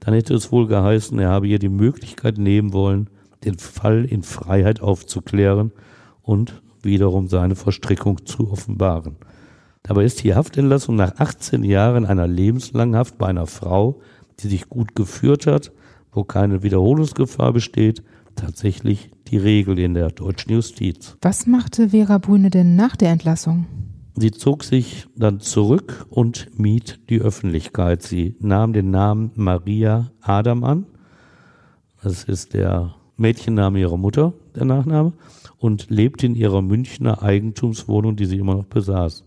[0.00, 3.11] dann hätte es wohl geheißen, er habe ihr die Möglichkeit nehmen wollen,
[3.44, 5.72] den Fall in Freiheit aufzuklären
[6.22, 9.16] und wiederum seine Verstrickung zu offenbaren.
[9.82, 14.00] Dabei ist die Haftentlassung nach 18 Jahren einer lebenslangen Haft bei einer Frau,
[14.40, 15.72] die sich gut geführt hat,
[16.12, 18.02] wo keine Wiederholungsgefahr besteht,
[18.39, 21.16] tatsächlich die Regel in der deutschen Justiz.
[21.22, 23.66] Was machte Vera Brüne denn nach der Entlassung?
[24.16, 28.03] Sie zog sich dann zurück und mied die Öffentlichkeit.
[28.03, 30.86] Sie nahm den Namen Maria Adam an.
[32.03, 35.12] Das ist der Mädchenname ihrer Mutter, der Nachname,
[35.59, 39.24] und lebte in ihrer Münchner Eigentumswohnung, die sie immer noch besaß.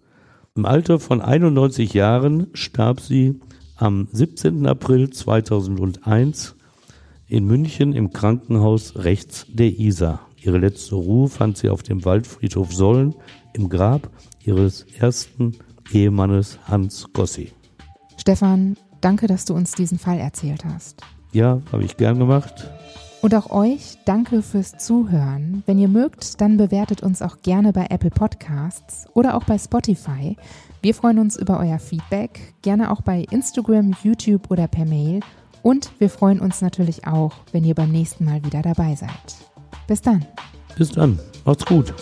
[0.56, 3.40] Im Alter von 91 Jahren starb sie
[3.78, 4.66] am 17.
[4.66, 6.56] April 2001
[7.32, 10.28] in München im Krankenhaus rechts der Isar.
[10.44, 13.16] Ihre letzte Ruhe fand sie auf dem Waldfriedhof Sollen
[13.54, 14.10] im Grab
[14.44, 15.54] ihres ersten
[15.94, 17.54] Ehemannes Hans Gossi.
[18.18, 21.02] Stefan, danke, dass du uns diesen Fall erzählt hast.
[21.32, 22.70] Ja, habe ich gern gemacht.
[23.22, 25.64] Und auch euch danke fürs Zuhören.
[25.66, 30.36] Wenn ihr mögt, dann bewertet uns auch gerne bei Apple Podcasts oder auch bei Spotify.
[30.82, 35.22] Wir freuen uns über euer Feedback, gerne auch bei Instagram, YouTube oder per Mail.
[35.64, 39.10] Und wir freuen uns natürlich auch, wenn ihr beim nächsten Mal wieder dabei seid.
[39.88, 40.26] Bis dann.
[40.78, 41.20] Bis dann.
[41.46, 41.94] Macht's gut.